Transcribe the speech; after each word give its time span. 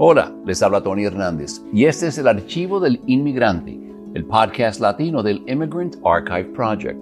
Hola, 0.00 0.32
les 0.46 0.62
habla 0.62 0.80
Tony 0.80 1.06
Hernández 1.06 1.60
y 1.72 1.86
este 1.86 2.06
es 2.06 2.18
el 2.18 2.28
archivo 2.28 2.78
del 2.78 3.00
inmigrante, 3.06 3.80
el 4.14 4.24
podcast 4.26 4.80
latino 4.80 5.24
del 5.24 5.42
Immigrant 5.48 5.96
Archive 6.04 6.44
Project. 6.54 7.00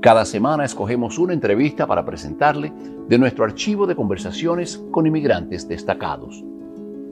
Cada 0.00 0.24
semana 0.24 0.64
escogemos 0.64 1.16
una 1.16 1.32
entrevista 1.32 1.86
para 1.86 2.04
presentarle 2.04 2.72
de 3.08 3.18
nuestro 3.18 3.44
archivo 3.44 3.86
de 3.86 3.94
conversaciones 3.94 4.82
con 4.90 5.06
inmigrantes 5.06 5.68
destacados. 5.68 6.42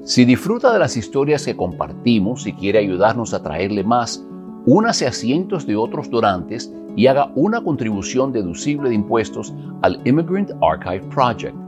Si 0.02 0.24
disfruta 0.24 0.72
de 0.72 0.80
las 0.80 0.96
historias 0.96 1.44
que 1.44 1.56
compartimos 1.56 2.44
y 2.48 2.52
quiere 2.54 2.80
ayudarnos 2.80 3.32
a 3.32 3.44
traerle 3.44 3.84
más, 3.84 4.26
únase 4.66 5.06
a 5.06 5.12
cientos 5.12 5.64
de 5.68 5.76
otros 5.76 6.10
donantes 6.10 6.74
y 6.96 7.06
haga 7.06 7.30
una 7.36 7.62
contribución 7.62 8.32
deducible 8.32 8.88
de 8.88 8.96
impuestos 8.96 9.54
al 9.82 10.00
Immigrant 10.04 10.50
Archive 10.60 11.06
Project. 11.14 11.61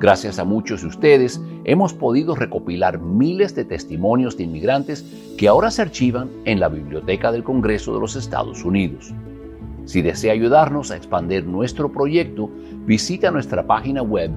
Gracias 0.00 0.38
a 0.38 0.44
muchos 0.44 0.82
de 0.82 0.88
ustedes, 0.88 1.40
hemos 1.64 1.94
podido 1.94 2.34
recopilar 2.34 2.98
miles 2.98 3.54
de 3.54 3.64
testimonios 3.64 4.36
de 4.36 4.44
inmigrantes 4.44 5.04
que 5.38 5.48
ahora 5.48 5.70
se 5.70 5.82
archivan 5.82 6.30
en 6.44 6.60
la 6.60 6.68
Biblioteca 6.68 7.30
del 7.30 7.44
Congreso 7.44 7.94
de 7.94 8.00
los 8.00 8.16
Estados 8.16 8.64
Unidos. 8.64 9.12
Si 9.84 10.02
desea 10.02 10.32
ayudarnos 10.32 10.90
a 10.90 10.96
expandir 10.96 11.46
nuestro 11.46 11.92
proyecto, 11.92 12.50
visita 12.86 13.30
nuestra 13.30 13.64
página 13.66 14.02
web 14.02 14.30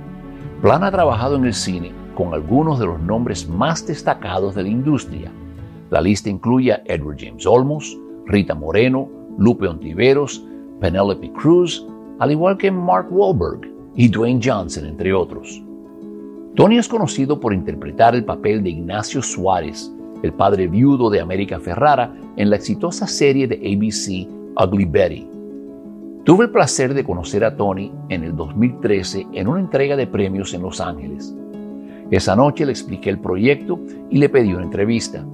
Plana 0.63 0.89
ha 0.89 0.91
trabajado 0.91 1.37
en 1.37 1.45
el 1.47 1.55
cine 1.55 1.93
con 2.15 2.35
algunos 2.35 2.79
de 2.79 2.87
los 2.87 3.01
nombres 3.01 3.49
más 3.49 3.87
destacados 3.87 4.55
de 4.55 4.65
la 4.65 4.69
industria. 4.69 5.33
La 5.91 6.01
lista 6.01 6.29
incluye 6.29 6.73
a 6.73 6.83
Edward 6.85 7.17
James 7.19 7.47
Olmos, 7.47 7.99
Rita 8.27 8.55
Moreno, 8.55 9.09
Lupe 9.39 9.67
Ontiveros, 9.67 10.45
Penelope 10.81 11.33
Cruz, 11.33 11.87
al 12.19 12.31
igual 12.31 12.59
que 12.59 12.71
Mark 12.71 13.09
Wahlberg 13.11 13.71
y 13.95 14.09
Dwayne 14.09 14.41
Johnson, 14.43 14.87
entre 14.87 15.13
otros. 15.13 15.63
Tony 16.57 16.79
es 16.79 16.89
conocido 16.89 17.41
por 17.41 17.55
interpretar 17.55 18.15
el 18.15 18.25
papel 18.25 18.63
de 18.63 18.71
Ignacio 18.71 19.23
Suárez, 19.23 19.91
el 20.23 20.33
padre 20.33 20.67
viudo 20.67 21.09
de 21.09 21.21
América 21.21 21.59
Ferrara, 21.59 22.15
en 22.37 22.51
la 22.51 22.57
exitosa 22.57 23.07
serie 23.07 23.47
de 23.47 23.57
ABC 23.57 24.29
Ugly 24.63 24.85
Betty. 24.85 25.40
Tuve 26.25 26.45
el 26.45 26.51
placer 26.51 26.93
de 26.93 27.03
conocer 27.03 27.45
a 27.45 27.57
Tony 27.57 27.91
en 28.11 28.25
el 28.25 28.37
2013 28.37 29.29
en 29.33 29.49
una 29.49 29.59
entrega 29.59 29.97
de 29.97 30.07
premios 30.07 30.53
en 30.53 30.61
Los 30.61 30.79
Ángeles. 30.79 31.35
Esa 32.11 32.37
noche 32.37 32.67
le 32.67 32.73
expliqué 32.73 33.09
el 33.09 33.19
proyecto 33.19 33.81
y 34.11 34.19
le 34.19 34.29
pedí 34.29 34.53
una 34.53 34.65
entrevista. 34.65 35.25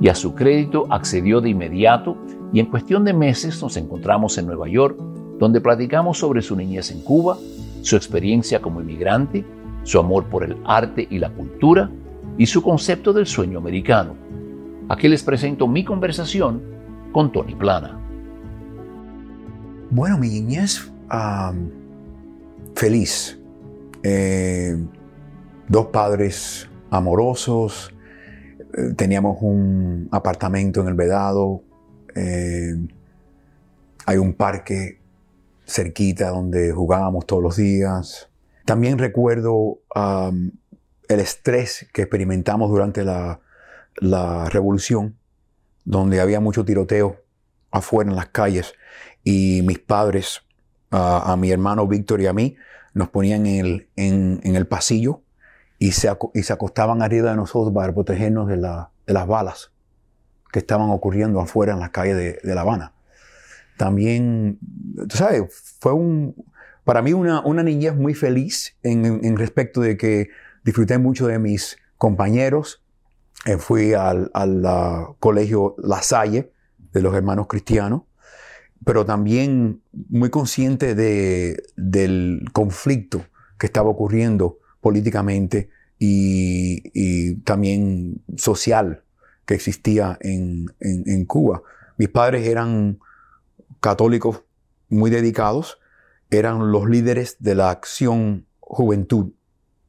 Y 0.00 0.08
a 0.08 0.14
su 0.16 0.34
crédito 0.34 0.86
accedió 0.90 1.40
de 1.40 1.50
inmediato 1.50 2.16
y 2.52 2.58
en 2.58 2.66
cuestión 2.66 3.04
de 3.04 3.14
meses 3.14 3.62
nos 3.62 3.76
encontramos 3.76 4.36
en 4.36 4.46
Nueva 4.46 4.68
York, 4.68 4.98
donde 5.38 5.60
platicamos 5.60 6.18
sobre 6.18 6.42
su 6.42 6.56
niñez 6.56 6.90
en 6.90 7.02
Cuba, 7.02 7.38
su 7.82 7.94
experiencia 7.94 8.60
como 8.60 8.80
inmigrante, 8.80 9.44
su 9.84 10.00
amor 10.00 10.24
por 10.24 10.42
el 10.42 10.56
arte 10.64 11.06
y 11.08 11.20
la 11.20 11.30
cultura 11.30 11.88
y 12.36 12.46
su 12.46 12.60
concepto 12.60 13.12
del 13.12 13.26
sueño 13.26 13.58
americano. 13.58 14.16
Aquí 14.88 15.06
les 15.06 15.22
presento 15.22 15.68
mi 15.68 15.84
conversación 15.84 16.60
con 17.12 17.30
Tony 17.30 17.54
Plana. 17.54 18.03
Bueno, 19.90 20.18
mi 20.18 20.28
niñez 20.28 20.90
feliz. 22.74 23.38
Eh, 24.02 24.76
dos 25.68 25.86
padres 25.86 26.68
amorosos. 26.90 27.94
Eh, 28.76 28.94
teníamos 28.96 29.38
un 29.40 30.08
apartamento 30.10 30.80
en 30.80 30.88
el 30.88 30.94
Vedado. 30.94 31.62
Eh, 32.14 32.74
hay 34.06 34.16
un 34.18 34.34
parque 34.34 35.00
cerquita 35.66 36.30
donde 36.30 36.72
jugábamos 36.72 37.26
todos 37.26 37.42
los 37.42 37.56
días. 37.56 38.28
También 38.66 38.98
recuerdo 38.98 39.80
el 39.94 41.20
estrés 41.20 41.86
que 41.92 42.02
experimentamos 42.02 42.70
durante 42.70 43.04
la, 43.04 43.40
la 43.96 44.48
revolución, 44.48 45.16
donde 45.84 46.20
había 46.20 46.40
mucho 46.40 46.64
tiroteo 46.64 47.16
afuera 47.70 48.10
en 48.10 48.16
las 48.16 48.28
calles 48.28 48.74
y 49.24 49.62
mis 49.62 49.78
padres, 49.78 50.42
a 50.90 51.34
mi 51.36 51.50
hermano 51.50 51.88
Víctor 51.88 52.20
y 52.20 52.26
a 52.26 52.32
mí, 52.32 52.56
nos 52.94 53.08
ponían 53.08 53.46
en 53.46 53.66
el, 53.66 53.88
en, 53.96 54.40
el 54.56 54.66
pasillo 54.66 55.22
y 55.78 55.92
se, 55.92 56.10
y 56.32 56.42
se, 56.44 56.52
acostaban 56.52 57.02
arriba 57.02 57.30
de 57.30 57.36
nosotros 57.36 57.74
para 57.74 57.92
protegernos 57.92 58.48
de, 58.48 58.56
la, 58.56 58.90
de, 59.06 59.12
las 59.12 59.26
balas 59.26 59.72
que 60.52 60.60
estaban 60.60 60.88
ocurriendo 60.90 61.40
afuera 61.40 61.72
en 61.72 61.80
las 61.80 61.90
calles 61.90 62.16
de, 62.16 62.38
de 62.42 62.54
La 62.54 62.60
Habana. 62.60 62.92
También, 63.76 64.60
tú 65.08 65.16
sabes, 65.16 65.42
fue 65.80 65.92
un, 65.92 66.36
para 66.84 67.02
mí 67.02 67.12
una, 67.12 67.40
una 67.40 67.64
niñez 67.64 67.96
muy 67.96 68.14
feliz 68.14 68.76
en, 68.84 69.04
en, 69.04 69.36
respecto 69.36 69.80
de 69.80 69.96
que 69.96 70.28
disfruté 70.64 70.96
mucho 70.98 71.26
de 71.26 71.40
mis 71.40 71.76
compañeros. 71.98 72.84
Eh, 73.46 73.58
fui 73.58 73.94
al, 73.94 74.30
al 74.32 74.64
uh, 74.64 75.16
colegio 75.18 75.74
La 75.78 76.02
Salle 76.02 76.52
de 76.92 77.02
los 77.02 77.12
hermanos 77.14 77.48
cristianos 77.48 78.02
pero 78.84 79.04
también 79.04 79.82
muy 79.92 80.30
consciente 80.30 80.94
de, 80.94 81.62
del 81.76 82.44
conflicto 82.52 83.24
que 83.58 83.66
estaba 83.66 83.88
ocurriendo 83.88 84.58
políticamente 84.80 85.70
y, 85.98 87.36
también 87.44 88.22
social 88.36 89.02
que 89.46 89.54
existía 89.54 90.18
en, 90.20 90.66
en, 90.80 91.24
Cuba. 91.24 91.62
Mis 91.96 92.08
padres 92.08 92.46
eran 92.46 92.98
católicos 93.80 94.42
muy 94.88 95.10
dedicados, 95.10 95.78
eran 96.30 96.72
los 96.72 96.88
líderes 96.88 97.36
de 97.40 97.54
la 97.54 97.70
acción 97.70 98.46
juventud, 98.60 99.32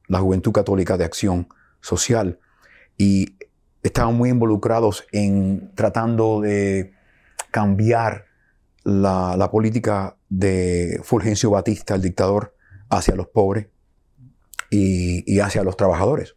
la 0.07 0.19
juventud 0.19 0.51
católica 0.51 0.97
de 0.97 1.05
acción 1.05 1.47
social, 1.81 2.39
y 2.97 3.37
estaban 3.83 4.15
muy 4.15 4.29
involucrados 4.29 5.05
en 5.11 5.71
tratando 5.75 6.41
de 6.41 6.93
cambiar 7.51 8.25
la, 8.85 9.49
política 9.51 10.15
de 10.29 11.01
Fulgencio 11.03 11.49
Batista, 11.49 11.95
el 11.95 12.01
dictador, 12.01 12.55
hacia 12.89 13.15
los 13.15 13.27
pobres 13.27 13.67
y, 14.69 15.39
hacia 15.39 15.63
los 15.63 15.75
trabajadores. 15.75 16.35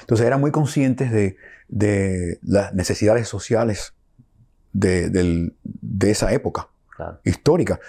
Entonces 0.00 0.26
eran 0.26 0.40
muy 0.40 0.50
conscientes 0.50 1.12
de, 1.12 2.38
las 2.42 2.72
necesidades 2.72 3.28
sociales 3.28 3.94
de, 4.72 5.52
esa 6.02 6.32
época 6.32 6.68
histórica. 7.24 7.80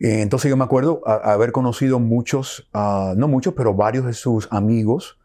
Eh, 0.00 0.22
entonces 0.22 0.48
yo 0.48 0.56
me 0.56 0.64
acuerdo 0.64 1.06
haber 1.06 1.52
conocido 1.52 1.98
muchos, 1.98 2.68
ah, 2.72 3.12
no 3.16 3.28
muchos, 3.28 3.52
pero 3.54 3.74
varios 3.74 4.06
de 4.06 4.14
sus 4.14 4.48
amigos 4.50 5.18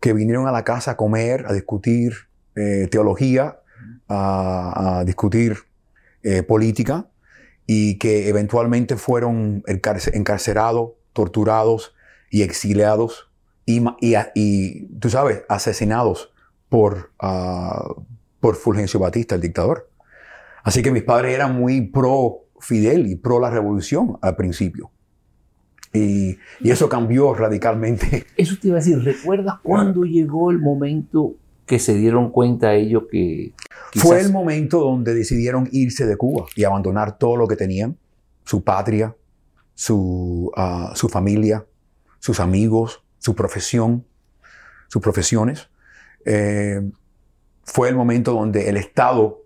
que 0.00 0.12
vinieron 0.12 0.46
a 0.46 0.52
la 0.52 0.64
casa 0.64 0.92
a 0.92 0.96
comer, 0.96 1.46
a 1.46 1.54
discutir 1.54 2.12
eh, 2.54 2.88
teología, 2.90 3.60
a, 4.08 5.02
discutir 5.06 5.56
eh, 6.22 6.42
política 6.42 7.09
y 7.72 7.98
que 7.98 8.28
eventualmente 8.28 8.96
fueron 8.96 9.62
encarcerados, 9.64 10.90
torturados 11.12 11.94
y 12.28 12.42
exiliados 12.42 13.30
y, 13.64 13.80
y, 14.34 14.86
tú 14.98 15.08
sabes, 15.08 15.44
asesinados 15.48 16.32
por, 16.68 17.12
uh, 17.22 18.02
por 18.40 18.56
Fulgencio 18.56 18.98
Batista, 18.98 19.36
el 19.36 19.40
dictador. 19.40 19.88
Así 20.64 20.82
que 20.82 20.90
mis 20.90 21.04
padres 21.04 21.32
eran 21.32 21.60
muy 21.60 21.82
pro 21.82 22.38
Fidel 22.58 23.06
y 23.06 23.14
pro 23.14 23.38
la 23.38 23.50
revolución 23.50 24.18
al 24.20 24.34
principio. 24.34 24.90
Y, 25.92 26.38
y, 26.58 26.70
eso 26.72 26.88
cambió 26.88 27.34
radicalmente. 27.34 28.26
Eso 28.36 28.56
te 28.60 28.66
iba 28.66 28.78
a 28.78 28.80
decir, 28.80 28.98
¿recuerdas 28.98 29.60
cuándo 29.62 30.02
llegó 30.02 30.50
el 30.50 30.58
momento 30.58 31.36
que 31.70 31.78
se 31.78 31.94
dieron 31.94 32.32
cuenta 32.32 32.74
ellos 32.74 33.04
que... 33.08 33.54
Fue 33.94 34.20
el 34.20 34.32
momento 34.32 34.80
donde 34.80 35.14
decidieron 35.14 35.68
irse 35.70 36.04
de 36.04 36.16
Cuba 36.16 36.46
y 36.56 36.64
abandonar 36.64 37.16
todo 37.16 37.36
lo 37.36 37.46
que 37.46 37.54
tenían, 37.54 37.96
su 38.44 38.64
patria, 38.64 39.14
su, 39.74 40.50
ah, 40.56 40.92
su 40.96 41.08
familia, 41.08 41.64
sus 42.18 42.40
amigos, 42.40 43.04
su 43.18 43.36
profesión, 43.36 44.04
sus 44.88 45.00
profesiones. 45.00 45.70
Eh, 46.24 46.90
fue 47.62 47.88
el 47.88 47.94
momento 47.94 48.32
donde 48.32 48.68
el 48.68 48.76
Estado 48.76 49.44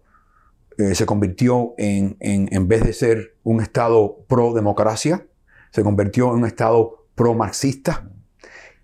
eh, 0.79 0.95
se 0.95 1.05
convirtió 1.05 1.75
en, 1.77 2.17
en, 2.21 2.49
en, 2.51 2.69
vez 2.69 2.85
de 2.85 2.95
ser 2.95 3.37
un 3.43 3.61
Estado 3.61 4.25
pro-democracia, 4.29 5.27
se 5.73 5.83
convirtió 5.83 6.31
en 6.31 6.37
un 6.37 6.47
Estado 6.47 7.07
pro-marxista, 7.17 8.09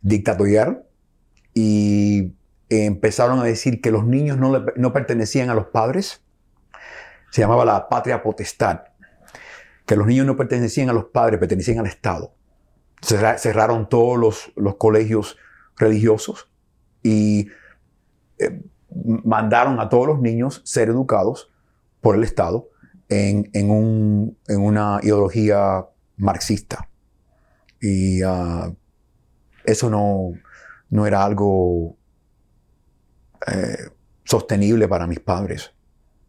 dictatorial, 0.03 0.85
y 1.55 2.35
empezaron 2.71 3.41
a 3.41 3.45
decir 3.45 3.81
que 3.81 3.91
los 3.91 4.07
niños 4.07 4.39
no, 4.39 4.65
no 4.77 4.93
pertenecían 4.93 5.51
a 5.51 5.55
los 5.55 5.67
padres. 5.67 6.25
Se 7.31 7.43
llamaba 7.43 7.65
la 7.65 7.89
patria 7.89 8.23
potestad, 8.23 8.85
que 9.87 9.97
los 9.97 10.07
niños 10.07 10.27
no 10.27 10.37
pertenecían 10.37 10.89
a 10.89 10.93
los 10.93 11.07
padres, 11.07 11.39
pertenecían 11.39 11.79
al 11.79 11.87
Estado. 11.87 12.35
Cerraron 13.03 13.89
todos 13.89 14.19
los, 14.19 14.53
los 14.57 14.77
colegios 14.77 15.37
religiosos 15.77 16.51
y 17.03 17.49
eh, 18.39 18.63
mandaron 19.25 19.81
a 19.81 19.89
todos 19.89 20.07
los 20.07 20.21
niños 20.21 20.63
ser 20.65 20.89
educados 20.89 21.51
por 22.01 22.17
el 22.17 22.25
Estado 22.25 22.69
en, 23.09 23.51
en, 23.53 23.71
un, 23.71 24.39
en 24.49 24.61
una 24.61 25.01
ideología 25.03 25.87
marxista. 26.17 26.89
Y 27.81 28.23
uh, 28.23 28.77
eso 29.65 29.89
no, 29.89 30.33
no 30.91 31.07
era 31.07 31.25
algo 31.25 31.97
eh, 33.47 33.89
sostenible 34.25 34.89
para 34.89 35.07
mis 35.07 35.21
padres 35.21 35.73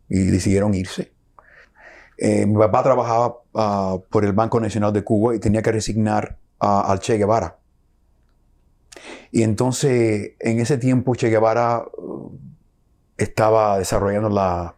y 0.10 0.26
decidieron 0.26 0.74
irse. 0.74 1.12
Eh, 2.18 2.46
mi 2.46 2.58
papá 2.58 2.84
trabajaba 2.84 3.38
ah, 3.56 3.98
por 4.10 4.26
el 4.26 4.34
Banco 4.34 4.60
Nacional 4.60 4.94
de 4.94 5.04
Cuba 5.04 5.36
y 5.36 5.40
tenía 5.40 5.62
que 5.62 5.72
resignar 5.72 6.38
al 6.60 7.00
Che 7.00 7.18
Guevara. 7.18 7.58
Y 9.32 9.44
entonces, 9.44 10.34
en 10.40 10.60
ese 10.60 10.78
tiempo, 10.78 11.16
Che 11.16 11.30
Guevara 11.30 11.84
uh, 11.98 12.38
estaba 13.18 13.80
desarrollando 13.80 14.30
la, 14.30 14.76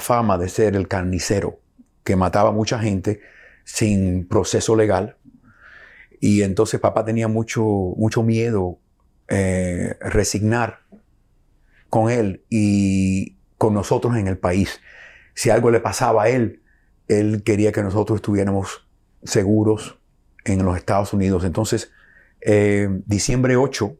fama 0.00 0.38
de 0.38 0.48
ser 0.48 0.76
el 0.76 0.88
carnicero, 0.88 1.60
que 2.04 2.16
mataba 2.16 2.50
a 2.50 2.52
mucha 2.52 2.78
gente 2.78 3.20
sin 3.64 4.26
proceso 4.26 4.76
legal. 4.76 5.16
Y 6.20 6.42
entonces 6.42 6.80
papá 6.80 7.04
tenía 7.04 7.28
mucho, 7.28 7.62
mucho 7.62 8.22
miedo 8.22 8.78
eh, 9.28 9.96
resignar 10.00 10.80
con 11.94 12.10
él 12.10 12.42
y 12.50 13.36
con 13.56 13.72
nosotros 13.72 14.16
en 14.16 14.26
el 14.26 14.36
país. 14.36 14.80
Si 15.32 15.50
algo 15.50 15.70
le 15.70 15.78
pasaba 15.78 16.24
a 16.24 16.28
él, 16.28 16.60
él 17.06 17.44
quería 17.44 17.70
que 17.70 17.84
nosotros 17.84 18.16
estuviéramos 18.16 18.88
seguros 19.22 20.00
en 20.44 20.64
los 20.64 20.76
Estados 20.76 21.12
Unidos. 21.12 21.44
Entonces, 21.44 21.92
eh, 22.40 22.88
diciembre 23.06 23.54
8 23.54 23.96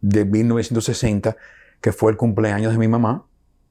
de 0.00 0.24
1960, 0.24 1.36
que 1.82 1.92
fue 1.92 2.12
el 2.12 2.16
cumpleaños 2.16 2.72
de 2.72 2.78
mi 2.78 2.88
mamá, 2.88 3.26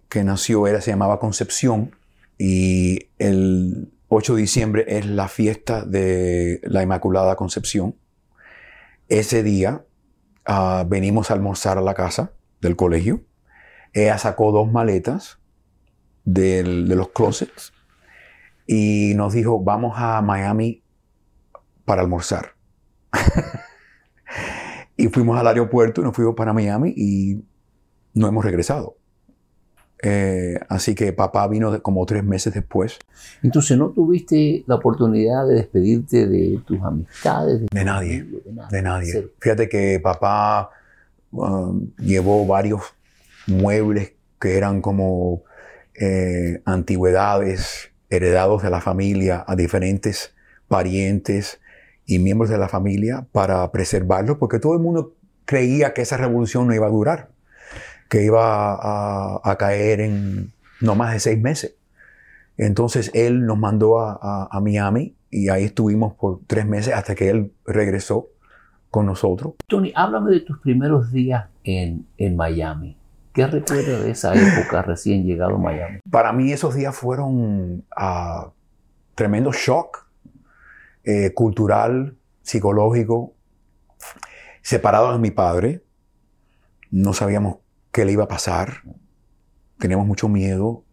que 0.08 0.24
nació, 0.24 0.68
era, 0.68 0.80
se 0.80 0.92
llamaba 0.92 1.20
Concepción, 1.20 1.96
y 2.38 3.10
el 3.18 3.92
8 4.10 4.36
de 4.36 4.42
diciembre 4.42 4.86
es 4.88 5.08
la 5.08 5.30
fiesta 5.30 5.84
de 5.84 6.62
la 6.62 6.84
Inmaculada 6.84 7.36
Concepción. 7.36 7.96
Ese 9.10 9.42
día 9.42 9.84
ah, 10.46 10.86
venimos 10.88 11.32
a 11.32 11.34
almorzar 11.34 11.80
a 11.80 11.82
la 11.82 11.96
casa 11.96 12.34
del 12.62 12.76
colegio. 12.76 13.24
Ella 13.98 14.20
sacó 14.20 14.52
dos 14.52 14.72
maletas 14.72 15.40
de 16.24 16.64
los 16.64 17.10
closets 17.10 17.74
y 18.68 19.14
nos 19.16 19.34
dijo, 19.34 19.60
vamos 19.60 19.94
a 19.96 20.22
Miami 20.22 20.84
para 21.84 22.04
almorzar. 22.04 22.54
y 24.98 25.08
fuimos 25.08 25.40
al 25.40 25.48
aeropuerto 25.48 26.02
y 26.02 26.04
nos 26.04 26.16
fuimos 26.16 26.36
para 26.36 26.54
Miami 26.54 26.94
y 26.96 27.44
no 28.14 28.28
hemos 28.28 28.46
regresado. 28.46 28.98
Eh, 30.04 30.60
así 30.70 30.94
que 30.94 31.12
papá 31.12 31.48
vino 31.48 31.82
como 31.82 32.06
tres 32.06 32.24
meses 32.24 32.54
después. 32.54 33.00
Entonces, 33.42 33.80
¿no 33.80 33.90
tuviste 33.90 34.64
la 34.68 34.76
oportunidad 34.76 35.48
de 35.48 35.56
despedirte 35.56 36.28
de 36.28 36.62
tus 36.68 36.80
amistades? 36.84 37.66
De, 37.72 37.84
nadie, 37.84 38.28
de, 38.70 38.82
nadie. 38.84 39.32
Fíjate 39.40 39.68
que 39.68 40.00
papá 40.00 40.70
um, 41.32 41.90
llevó 41.98 42.46
varios 42.46 42.82
muebles 43.48 44.14
que 44.40 44.58
eran 44.58 44.82
como 44.82 45.44
eh, 45.96 46.62
antigüedades 46.66 47.92
heredados 48.10 48.64
de 48.64 48.70
la 48.70 48.82
familia 48.82 49.44
a 49.48 49.56
diferentes 49.56 50.34
parientes 50.68 51.60
y 52.06 52.20
miembros 52.20 52.50
de 52.50 52.58
la 52.58 52.70
familia 52.70 53.26
para 53.32 53.70
preservarlos, 53.72 54.38
porque 54.38 54.60
todo 54.60 54.74
el 54.74 54.80
mundo 54.80 55.16
creía 55.46 55.94
que 55.94 56.02
esa 56.02 56.18
revolución 56.18 56.68
no 56.68 56.76
iba 56.76 56.88
a 56.88 56.92
durar 56.92 57.30
que 58.10 58.24
iba 58.24 59.40
a, 59.44 59.56
caer 59.58 60.02
en 60.02 60.54
no 60.82 60.96
más 60.96 61.14
de 61.14 61.20
seis 61.20 61.40
meses. 61.40 61.76
Entonces 62.58 63.12
él 63.14 63.46
nos 63.46 63.58
mandó 63.58 64.00
a, 64.00 64.60
Miami 64.62 65.16
y 65.30 65.50
ahí 65.50 65.66
estuvimos 65.66 66.14
por 66.14 66.40
tres 66.48 66.66
meses 66.66 66.94
hasta 66.94 67.16
que 67.16 67.30
él 67.30 67.52
regresó 67.66 68.30
con 68.90 69.06
nosotros. 69.06 69.56
Tony, 69.68 69.92
háblame 69.96 70.32
de 70.32 70.40
tus 70.42 70.60
primeros 70.60 71.12
días 71.12 71.48
en, 71.64 72.06
en 72.18 72.36
Miami. 72.36 72.98
¿Qué 73.38 73.46
recuerdas 73.46 74.02
de 74.04 74.10
esa 74.10 74.34
época 74.34 74.82
recién 74.82 75.24
llegado 75.24 75.58
a 75.58 75.58
Miami? 75.60 76.00
Para 76.10 76.34
mí 76.34 76.52
esos 76.52 76.74
días 76.74 76.96
fueron 76.96 77.86
uh, 77.96 78.50
tremendo 79.14 79.52
shock 79.54 80.08
eh, 81.04 81.36
cultural, 81.36 82.18
psicológico. 82.42 83.36
Separado 84.64 85.12
de 85.12 85.20
mi 85.20 85.30
padre, 85.30 85.84
no 86.90 87.14
sabíamos 87.14 87.58
qué 87.92 88.06
le 88.06 88.14
iba 88.14 88.24
a 88.24 88.28
pasar. 88.28 88.82
Teníamos 89.78 90.08
mucho 90.08 90.28
miedo. 90.30 90.84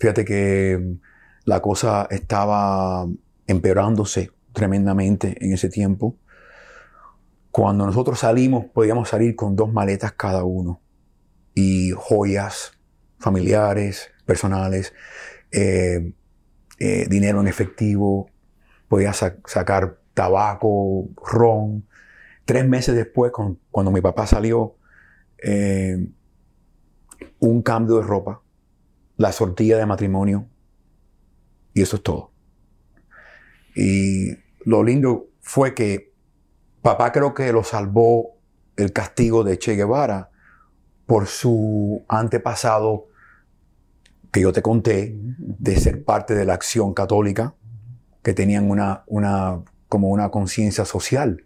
fíjate 0.00 0.24
que 0.24 0.96
la 1.44 1.62
cosa 1.62 2.08
estaba 2.10 3.06
empeorándose 3.46 4.32
tremendamente 4.52 5.36
en 5.46 5.52
ese 5.52 5.68
tiempo. 5.68 6.16
Cuando 7.52 7.84
nosotros 7.84 8.18
salimos, 8.18 8.64
podíamos 8.64 9.10
salir 9.10 9.36
con 9.36 9.56
dos 9.56 9.70
maletas 9.70 10.12
cada 10.12 10.42
uno 10.42 10.80
y 11.54 11.90
joyas 11.94 12.78
familiares, 13.18 14.10
personales, 14.24 14.94
eh, 15.50 16.14
eh, 16.78 17.06
dinero 17.10 17.42
en 17.42 17.48
efectivo, 17.48 18.30
podía 18.88 19.12
sacar 19.12 20.00
tabaco, 20.14 21.10
ron. 21.22 21.86
Tres 22.46 22.66
meses 22.66 22.94
después, 22.94 23.32
cuando 23.70 23.90
mi 23.90 24.00
papá 24.00 24.26
salió, 24.26 24.76
eh, 25.42 26.08
un 27.38 27.60
cambio 27.60 27.96
de 27.96 28.02
ropa, 28.02 28.40
la 29.18 29.30
sortilla 29.30 29.76
de 29.76 29.84
matrimonio, 29.84 30.48
y 31.74 31.82
eso 31.82 31.96
es 31.96 32.02
todo. 32.02 32.32
Y 33.74 34.38
lo 34.64 34.82
lindo 34.82 35.28
fue 35.42 35.74
que 35.74 36.11
papá 36.82 37.12
creo 37.12 37.32
que 37.32 37.52
lo 37.52 37.64
salvó 37.64 38.36
el 38.76 38.92
castigo 38.92 39.44
de 39.44 39.58
Che 39.58 39.74
Guevara 39.76 40.30
por 41.06 41.26
su 41.26 42.04
antepasado 42.08 43.08
que 44.32 44.40
yo 44.40 44.52
te 44.52 44.62
conté 44.62 45.14
de 45.16 45.76
ser 45.76 46.04
parte 46.04 46.34
de 46.34 46.44
la 46.44 46.54
acción 46.54 46.94
católica, 46.94 47.54
que 48.22 48.32
tenían 48.32 48.70
una, 48.70 49.04
una 49.06 49.62
como 49.88 50.08
una 50.08 50.30
conciencia 50.30 50.86
social, 50.86 51.44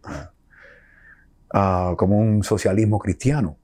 ah, 1.53 1.95
como 1.99 2.17
un 2.19 2.45
socialismo 2.45 3.01
cristiano. 3.01 3.59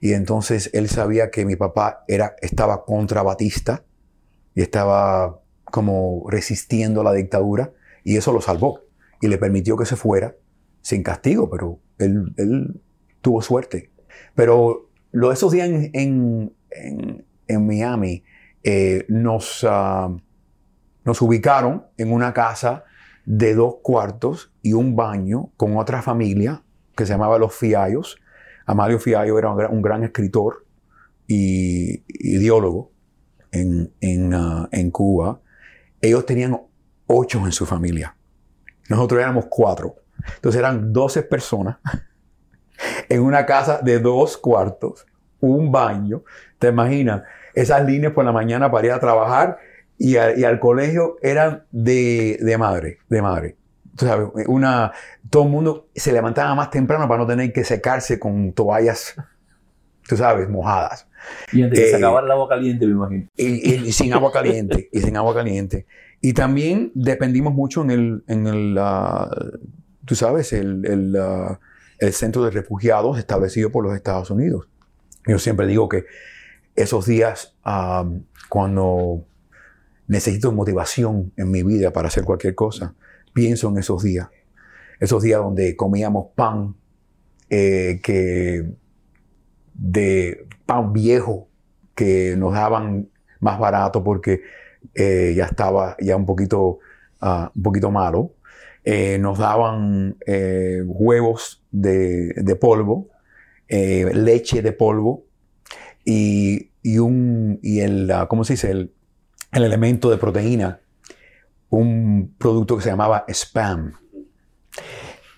Y 0.00 0.14
entonces 0.14 0.70
él 0.72 0.88
sabía 0.88 1.30
que 1.30 1.46
mi 1.46 1.54
papá 1.54 2.02
era, 2.08 2.34
estaba 2.40 2.84
contra 2.84 3.22
Batista 3.22 3.84
y 4.56 4.62
estaba 4.62 5.40
como 5.64 6.24
resistiendo 6.28 7.04
la 7.04 7.12
dictadura 7.12 7.72
y 8.02 8.16
eso 8.16 8.32
lo 8.32 8.40
salvó 8.40 8.80
y 9.20 9.28
le 9.28 9.38
permitió 9.38 9.76
que 9.76 9.86
se 9.86 9.94
fuera 9.94 10.34
sin 10.82 11.02
castigo, 11.02 11.48
pero 11.48 11.78
él, 11.98 12.80
tuvo 13.20 13.40
suerte. 13.40 13.90
Pero 14.34 14.90
lo, 15.12 15.32
esos 15.32 15.52
días 15.52 15.70
en, 15.92 16.52
Miami 17.48 18.24
eh, 18.64 19.04
nos, 19.08 19.62
uh, 19.62 20.18
nos 21.04 21.22
ubicaron 21.22 21.84
en 21.96 22.12
una 22.12 22.32
casa 22.32 22.84
de 23.24 23.54
dos 23.54 23.76
cuartos 23.82 24.52
y 24.62 24.72
un 24.72 24.96
baño 24.96 25.50
con 25.56 25.76
otra 25.76 26.02
familia 26.02 26.62
que 26.96 27.06
se 27.06 27.12
llamaba 27.12 27.38
Los 27.38 27.54
Fiallos. 27.54 28.18
Amalio 28.66 28.98
Fiallo 28.98 29.38
era 29.38 29.50
un 29.68 29.82
gran, 29.82 30.02
escritor 30.02 30.66
y 31.26 32.02
ideólogo 32.08 32.90
en, 33.52 33.92
en, 34.00 34.34
ah, 34.34 34.68
en 34.72 34.90
Cuba. 34.90 35.40
Ellos 36.00 36.26
tenían 36.26 36.58
ocho 37.06 37.44
en 37.44 37.52
su 37.52 37.66
familia. 37.66 38.16
Nosotros 38.88 39.20
éramos 39.20 39.46
cuatro. 39.48 40.01
Entonces 40.36 40.58
eran 40.58 40.92
12 40.92 41.22
personas 41.22 41.76
en 43.08 43.22
una 43.22 43.46
casa 43.46 43.80
de 43.82 43.98
dos 43.98 44.36
cuartos, 44.36 45.06
un 45.40 45.70
baño. 45.70 46.22
¿Te 46.58 46.68
imaginas? 46.68 47.22
Esas 47.54 47.84
líneas 47.84 48.12
por 48.12 48.24
la 48.24 48.32
mañana 48.32 48.70
para 48.70 48.86
ir 48.86 48.92
a 48.92 49.00
trabajar 49.00 49.58
y, 49.98 50.16
al 50.16 50.58
colegio 50.58 51.16
eran 51.22 51.64
de, 51.70 52.56
madre, 52.58 52.98
de 53.08 53.22
madre. 53.22 53.56
Tú 53.96 54.06
sabes, 54.06 54.28
una, 54.46 54.92
todo 55.30 55.44
el 55.44 55.50
mundo 55.50 55.88
se 55.94 56.12
levantaba 56.12 56.54
más 56.54 56.70
temprano 56.70 57.06
para 57.06 57.20
no 57.20 57.26
tener 57.26 57.52
que 57.52 57.62
secarse 57.62 58.18
con 58.18 58.52
toallas, 58.52 59.14
tú 60.08 60.16
sabes, 60.16 60.48
mojadas. 60.48 61.06
Y 61.52 61.62
antes 61.62 61.78
de 61.78 61.90
eh, 61.90 61.96
el 61.96 62.04
agua 62.04 62.48
caliente, 62.48 62.86
me 62.86 62.92
imagino. 62.92 63.28
Y, 63.36 63.92
sin 63.92 64.12
agua 64.12 64.32
caliente, 64.32 64.88
y 64.90 65.00
sin 65.00 65.16
agua 65.16 65.34
caliente. 65.34 65.86
Y 66.20 66.32
también 66.32 66.90
dependimos 66.94 67.52
mucho 67.52 67.82
en 67.82 67.90
el, 67.90 68.24
en 68.26 68.46
el 68.46 68.78
tú 70.04 70.14
sabes, 70.14 70.52
el, 70.52 70.84
el, 70.86 71.16
el 71.98 72.12
centro 72.12 72.44
de 72.44 72.50
refugiados 72.50 73.18
establecido 73.18 73.70
por 73.70 73.84
los 73.84 73.94
Estados 73.94 74.30
Unidos. 74.30 74.68
Yo 75.26 75.38
siempre 75.38 75.66
digo 75.66 75.88
que 75.88 76.04
esos 76.74 77.06
días, 77.06 77.56
cuando 78.48 79.24
necesito 80.06 80.52
motivación 80.52 81.32
en 81.36 81.50
mi 81.50 81.62
vida 81.62 81.92
para 81.92 82.08
hacer 82.08 82.24
cualquier 82.24 82.54
cosa, 82.54 82.94
pienso 83.32 83.68
en 83.68 83.78
esos 83.78 84.02
días. 84.02 84.28
Esos 85.00 85.22
días 85.22 85.40
donde 85.40 85.76
comíamos 85.76 86.26
pan 86.34 86.74
eh, 87.50 88.00
que 88.02 88.64
de 89.74 90.46
pan 90.66 90.92
viejo 90.92 91.48
que 91.94 92.34
nos 92.36 92.54
daban 92.54 93.08
más 93.40 93.58
barato 93.58 94.02
porque 94.04 94.42
eh, 94.94 95.34
ya 95.36 95.46
estaba 95.46 95.96
ya 96.00 96.16
un 96.16 96.26
poquito, 96.26 96.78
ah, 97.20 97.50
un 97.54 97.62
poquito 97.62 97.90
malo. 97.90 98.32
Eh, 98.84 99.18
nos 99.18 99.38
daban 99.38 100.16
huevos 100.86 101.64
de, 101.70 102.34
de 102.36 102.56
polvo, 102.56 103.08
leche 103.68 104.60
de 104.60 104.72
polvo 104.72 105.24
y, 106.04 106.70
y, 106.82 106.98
un, 106.98 107.58
y 107.62 107.80
el, 107.80 108.10
ah, 108.10 108.26
¿cómo 108.28 108.44
se 108.44 108.54
dice? 108.54 108.70
El, 108.70 108.92
el 109.52 109.64
elemento 109.64 110.10
de 110.10 110.16
proteína, 110.16 110.80
un 111.68 112.34
producto 112.38 112.76
que 112.76 112.82
se 112.82 112.90
llamaba 112.90 113.24
spam. 113.28 113.92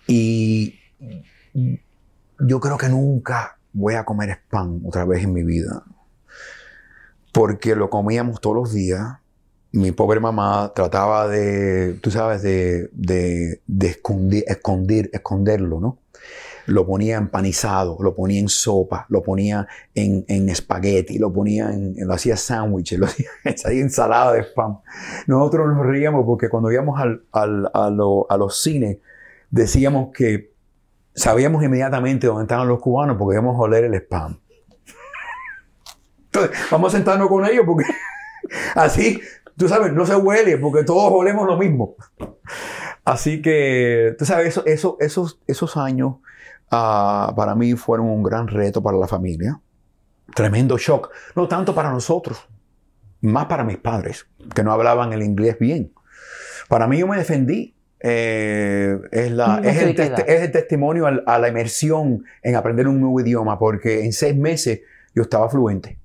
Y 0.07 0.79
yo 2.39 2.61
creo 2.61 2.79
que 2.79 2.89
nunca 2.89 3.59
voy 3.73 3.95
a 3.95 4.05
comer 4.05 4.31
spam 4.31 4.87
otra 4.87 5.05
vez 5.05 5.25
en 5.25 5.33
mi 5.33 5.43
vida. 5.43 5.83
Porque 7.33 7.75
lo 7.75 7.91
comíamos 7.91 8.41
todos 8.41 8.57
los 8.57 8.73
días. 8.73 9.19
Mi 9.77 9.93
pobre 9.93 10.21
mamá 10.21 10.73
trataba 10.75 11.29
de, 11.29 11.95
tú 12.01 12.11
sabes, 12.11 12.43
de, 12.43 12.89
de, 12.93 13.61
de 13.67 13.87
esconder, 13.89 15.11
esconderlo, 15.13 15.81
¿no? 15.81 15.99
lo 16.67 16.87
ponía 16.87 17.17
empanizado, 17.17 17.99
lo 18.01 18.15
ponía 18.15 18.41
en 18.41 18.49
sopa, 18.49 19.07
lo 19.09 19.23
ponía 19.23 19.67
en, 19.95 20.25
en 20.29 20.49
espagueti, 20.49 21.19
lo 21.19 21.33
ponía 21.33 21.71
en, 21.71 21.95
lo 21.99 22.15
hacía 22.15 22.37
sándwiches, 22.37 22.99
lo 22.99 23.07
hacía, 23.45 23.81
ensalada 23.81 24.33
de 24.33 24.41
spam. 24.41 24.79
Nosotros 25.27 25.69
nos 25.75 25.85
reíamos 25.85 26.25
porque 26.25 26.49
cuando 26.49 26.71
íbamos 26.73 27.01
al, 27.01 27.23
al, 27.33 27.69
a 27.75 28.37
los 28.37 28.63
cines, 28.63 28.99
decíamos 29.51 30.11
que 30.15 30.53
sabíamos 31.15 31.63
inmediatamente 31.63 32.27
dónde 32.27 32.45
estaban 32.45 32.69
los 32.69 32.81
cubanos 32.81 33.17
porque 33.19 33.35
íbamos 33.35 33.57
a 33.57 33.63
oler 33.63 33.85
el 33.85 33.95
spam. 33.95 34.39
Entonces, 36.27 36.57
vamos 36.71 36.93
a 36.93 36.97
sentarnos 36.97 37.29
con 37.29 37.45
ellos 37.45 37.65
porque 37.67 37.85
así, 38.75 39.21
tú 39.57 39.69
sabes, 39.69 39.93
no 39.93 40.07
se 40.07 40.17
huele 40.17 40.59
porque 40.59 40.85
todos 40.85 41.13
olemos 41.13 41.47
lo 41.47 41.57
mismo. 41.57 41.97
Así 43.05 43.43
que, 43.43 44.15
tú 44.19 44.25
sabes, 44.25 44.49
eso, 44.49 44.65
eso, 44.67 44.97
esos, 45.01 45.41
esos 45.47 45.77
años 45.77 46.17
Ah, 46.77 47.33
para 47.37 47.55
mí 47.55 47.75
fueron 47.75 48.09
un 48.09 48.23
gran 48.23 48.49
reto 48.49 48.83
para 48.83 48.97
la 48.97 49.07
familia. 49.07 49.61
Tremendo 50.35 50.77
shock. 50.77 51.11
No 51.37 51.47
tanto 51.47 51.75
para 51.75 51.91
nosotros, 51.91 52.49
más 53.21 53.47
para 53.47 53.63
mis 53.63 53.77
padres, 53.77 54.27
que 54.55 54.65
no 54.65 54.73
hablaban 54.73 55.13
el 55.13 55.23
inglés 55.23 55.57
bien. 55.59 55.93
Para 56.69 56.89
mí 56.89 56.99
yo 56.99 57.07
me 57.07 57.17
defendí. 57.17 57.75
Eh, 58.07 58.99
es, 59.13 59.31
la, 59.31 59.63
es, 59.65 59.81
el 59.81 60.51
testimonio 60.53 61.07
a, 61.07 61.39
la 61.39 61.49
inmersión 61.49 62.25
en 62.43 62.57
aprender 62.57 62.87
un 62.87 63.01
nuevo 63.01 63.19
idioma, 63.21 63.59
porque 63.59 64.05
en 64.05 64.13
seis 64.13 64.37
meses 64.37 64.81
yo 65.15 65.23
estaba 65.23 65.49
fluente. 65.49 65.97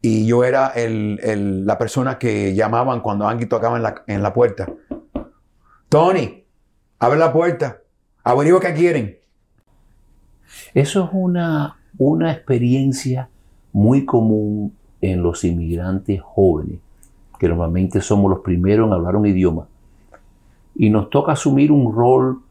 Y 0.00 0.26
yo 0.26 0.44
era 0.44 0.68
el, 0.68 1.66
la 1.66 1.78
persona 1.78 2.18
que 2.18 2.54
llamaban 2.54 3.00
cuando 3.00 3.26
alguien 3.26 3.48
tocaba 3.48 3.76
en 3.76 3.82
la, 3.82 4.02
en 4.06 4.22
la 4.22 4.32
puerta. 4.32 4.68
Tony, 5.88 6.44
abre 6.98 7.18
la 7.18 7.32
puerta. 7.32 7.78
Averigua 8.24 8.60
qué 8.60 8.74
quieren. 8.74 9.18
Eso 10.74 11.04
es 11.04 11.10
una, 11.12 11.78
una 11.98 12.32
experiencia 12.32 13.28
muy 13.72 14.04
común 14.04 14.74
en 15.00 15.22
los 15.22 15.44
inmigrantes 15.44 16.20
jóvenes, 16.22 16.78
que 17.38 17.48
normalmente 17.48 18.00
somos 18.00 18.30
los 18.30 18.40
primeros 18.40 18.86
en 18.86 18.92
hablar 18.92 19.16
un 19.16 19.26
idioma. 19.26 19.66
Y 20.74 20.90
nos 20.90 21.10
toca 21.10 21.32
asumir 21.32 21.72
un 21.72 21.94
rol 21.94 22.42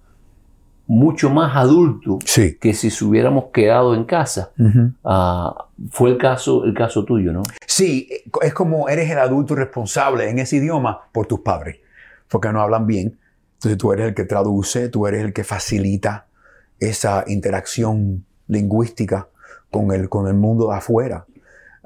mucho 0.91 1.29
más 1.29 1.55
adulto 1.55 2.19
que 2.59 2.73
si 2.73 2.89
se 2.89 3.05
hubiéramos 3.05 3.45
quedado 3.53 3.95
en 3.95 4.03
casa. 4.03 4.51
Ah, 5.05 5.67
fue 5.89 6.09
el 6.09 6.17
caso, 6.17 6.65
el 6.65 6.73
caso 6.73 7.05
tuyo, 7.05 7.31
¿no? 7.31 7.43
Sí, 7.65 8.09
es 8.41 8.53
como 8.53 8.89
eres 8.89 9.09
el 9.09 9.17
adulto 9.17 9.55
responsable 9.55 10.29
en 10.29 10.39
ese 10.39 10.57
idioma 10.57 10.99
por 11.13 11.27
tus 11.27 11.39
padres, 11.39 11.77
porque 12.27 12.51
no 12.51 12.59
hablan 12.59 12.87
bien. 12.87 13.17
Entonces 13.53 13.77
tú 13.77 13.93
eres 13.93 14.09
el 14.09 14.13
que 14.13 14.25
traduce, 14.25 14.89
tú 14.89 15.07
eres 15.07 15.23
el 15.23 15.31
que 15.31 15.45
facilita 15.45 16.27
esa 16.77 17.23
interacción 17.25 18.25
lingüística 18.49 19.29
con 19.69 19.93
el, 19.93 20.09
con 20.09 20.27
el 20.27 20.33
mundo 20.33 20.71
de 20.71 20.75
afuera. 20.75 21.25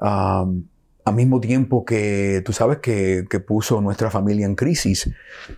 al 0.00 1.14
mismo 1.14 1.40
tiempo 1.40 1.84
que 1.84 2.42
tú 2.44 2.52
sabes 2.52 2.78
que, 2.78 3.24
que, 3.30 3.38
puso 3.38 3.80
nuestra 3.80 4.10
familia 4.10 4.46
en 4.46 4.56
crisis, 4.56 5.08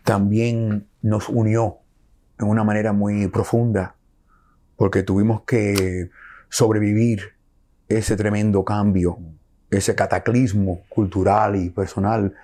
también 0.04 0.86
nos 1.00 1.30
unió 1.30 1.78
en 2.38 2.46
una 2.46 2.64
manera 2.64 2.92
muy 2.92 3.28
profunda, 3.28 3.96
porque 4.76 5.02
tuvimos 5.02 5.42
que 5.42 6.10
sobrevivir 6.48 7.34
ese 7.88 8.16
tremendo 8.16 8.64
cambio, 8.64 9.18
ese 9.70 9.94
cataclismo 9.94 10.82
cultural 10.88 11.56
y 11.56 11.70
personal, 11.70 12.34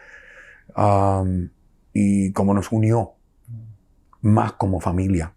y 1.93 2.33
como 2.33 2.55
nos 2.55 2.73
unió 2.73 3.13
más 4.21 4.53
como 4.53 4.81
familia 4.81 5.35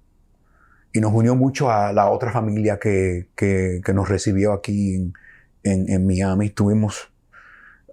y 0.93 0.99
nos 0.99 1.13
unió 1.13 1.35
mucho 1.35 1.69
a 1.69 1.93
la 1.93 2.09
otra 2.09 2.31
familia 2.31 2.79
que, 2.79 3.29
que, 3.35 3.81
nos 3.93 4.09
recibió 4.09 4.53
aquí 4.53 4.95
en, 4.95 5.13
en, 5.63 6.07
Miami. 6.07 6.47
Estuvimos 6.47 7.11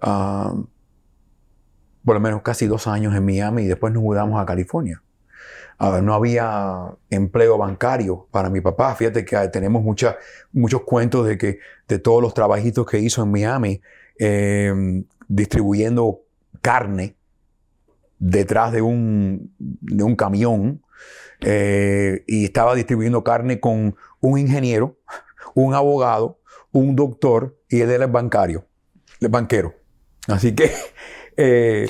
uh, 0.01 0.65
por 2.03 2.15
lo 2.15 2.19
menos 2.19 2.41
casi 2.41 2.65
dos 2.67 2.87
años 2.87 3.13
en 3.13 3.25
Miami 3.25 3.63
y 3.63 3.67
después 3.67 3.93
nos 3.93 4.01
mudamos 4.01 4.41
a 4.41 4.45
California. 4.45 5.03
Uh, 5.77 6.01
no 6.01 6.13
había 6.13 6.95
empleo 7.09 7.57
bancario 7.57 8.27
para 8.31 8.49
mi 8.49 8.61
papá. 8.61 8.95
Fíjate 8.95 9.25
que 9.25 9.35
tenemos 9.49 9.83
mucha, 9.83 10.17
muchos 10.53 10.83
cuentos 10.83 11.27
de 11.27 11.37
que 11.37 11.59
de 11.87 11.99
todos 11.99 12.21
los 12.21 12.33
trabajitos 12.33 12.85
que 12.85 12.99
hizo 12.99 13.23
en 13.23 13.31
Miami 13.31 13.81
eh, 14.17 14.73
distribuyendo 15.27 16.21
carne 16.61 17.17
detrás 18.19 18.71
de 18.71 18.81
un, 18.81 19.53
de 19.59 20.03
un 20.03 20.15
camión 20.15 20.81
eh, 21.41 22.23
y 22.27 22.45
estaba 22.45 22.75
distribuyendo 22.75 23.23
carne 23.23 23.59
con 23.59 23.95
un 24.21 24.39
ingeniero, 24.39 24.97
un 25.53 25.73
abogado, 25.73 26.39
un 26.71 26.95
doctor 26.95 27.57
y 27.69 27.81
él 27.81 27.91
era 27.91 28.05
el 28.05 28.11
bancario, 28.11 28.65
el 29.19 29.29
banquero. 29.29 29.75
Así 30.27 30.55
que 30.55 30.71
eh, 31.37 31.89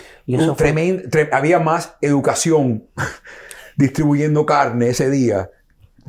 había 1.31 1.59
más 1.59 1.95
educación 2.01 2.89
distribuyendo 3.77 4.45
carne 4.45 4.89
ese 4.89 5.09
día, 5.09 5.49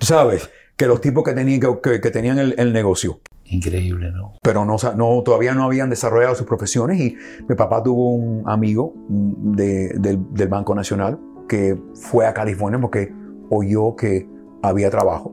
¿sabes? 0.00 0.50
Que 0.76 0.86
los 0.86 1.00
tipos 1.00 1.24
que 1.24 1.32
tenían, 1.32 1.60
que, 1.82 1.98
tenían 2.10 2.38
el, 2.38 2.72
negocio. 2.72 3.20
Increíble, 3.44 4.10
¿no? 4.10 4.34
Pero 4.42 4.64
no, 4.64 4.76
no, 4.96 5.22
todavía 5.22 5.54
no 5.54 5.64
habían 5.64 5.88
desarrollado 5.88 6.34
sus 6.34 6.46
profesiones 6.46 7.00
y 7.00 7.16
mi 7.48 7.54
papá 7.54 7.82
tuvo 7.82 8.10
un 8.10 8.42
amigo 8.46 8.94
del, 9.08 10.18
del 10.32 10.48
Banco 10.48 10.74
Nacional 10.74 11.18
que 11.48 11.78
fue 11.94 12.26
a 12.26 12.34
California 12.34 12.80
porque 12.80 13.12
oyó 13.48 13.94
que 13.96 14.28
había 14.62 14.90
trabajo. 14.90 15.32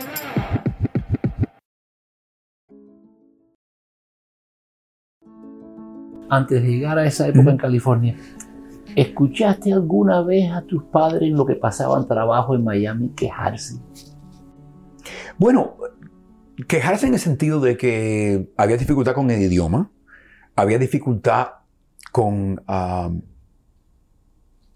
Antes 6.31 6.63
de 6.63 6.69
llegar 6.69 6.97
a 6.97 7.05
esa 7.05 7.27
época 7.27 7.51
en 7.51 7.57
California, 7.57 8.15
¿escuchaste 8.95 9.73
alguna 9.73 10.21
vez 10.21 10.51
a 10.51 10.61
tus 10.61 10.83
padres 10.85 11.23
en 11.23 11.35
lo 11.35 11.45
que 11.45 11.55
pasaban 11.55 12.07
trabajo 12.07 12.55
en 12.55 12.63
Miami 12.63 13.09
quejarse? 13.09 13.75
Bueno, 15.37 15.75
quejarse 16.67 17.07
en 17.07 17.13
el 17.13 17.19
sentido 17.19 17.59
de 17.59 17.75
que 17.75 18.49
había 18.57 18.77
dificultad 18.77 19.13
con 19.13 19.29
el 19.29 19.41
idioma, 19.41 19.91
había 20.55 20.79
dificultad 20.79 21.47
con, 22.11 22.63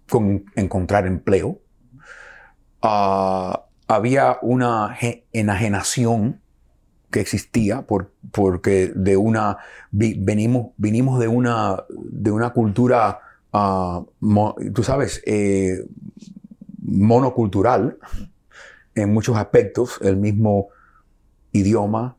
con 0.08 0.44
encontrar 0.54 1.06
empleo, 1.06 1.62
Ah, 2.88 3.66
había 3.88 4.38
una 4.42 4.96
enajenación 5.32 6.40
que 7.10 7.20
existía 7.20 7.82
por, 7.82 8.12
porque 8.32 8.92
de 8.94 9.16
una 9.16 9.58
venimos 9.92 10.72
vinimos 10.76 11.18
de 11.20 11.28
una 11.28 11.84
de 11.88 12.30
una 12.30 12.50
cultura 12.50 13.20
ah, 13.52 14.02
tú 14.74 14.82
sabes 14.82 15.22
eh, 15.26 15.86
monocultural 16.82 17.98
en 18.94 19.12
muchos 19.12 19.36
aspectos 19.36 19.98
el 20.02 20.16
mismo 20.16 20.68
idioma 21.52 22.16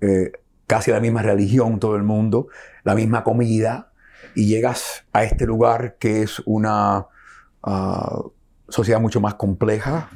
eh, 0.00 0.32
casi 0.66 0.90
la 0.90 1.00
misma 1.00 1.22
religión 1.22 1.80
todo 1.80 1.96
el 1.96 2.04
mundo 2.04 2.48
la 2.84 2.94
misma 2.94 3.24
comida 3.24 3.92
y 4.34 4.46
llegas 4.46 5.04
a 5.12 5.24
este 5.24 5.46
lugar 5.46 5.96
que 5.98 6.22
es 6.22 6.40
una 6.46 7.06
ah, 7.62 8.22
sociedad 8.68 9.00
mucho 9.00 9.20
más 9.20 9.34
compleja 9.34 10.10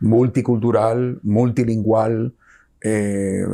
multicultural 0.00 1.20
multilingual 1.22 2.34
eh, 2.88 3.44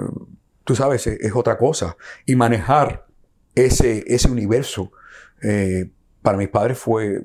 tú 0.64 0.76
sabes, 0.76 1.06
es, 1.06 1.32
otra 1.34 1.56
cosa. 1.56 1.96
Y 2.26 2.36
manejar 2.36 3.06
ese, 3.54 4.04
ese 4.06 4.30
universo 4.30 4.92
eh, 5.42 5.90
para 6.20 6.36
mis 6.36 6.48
padres 6.48 6.78
fue, 6.78 7.22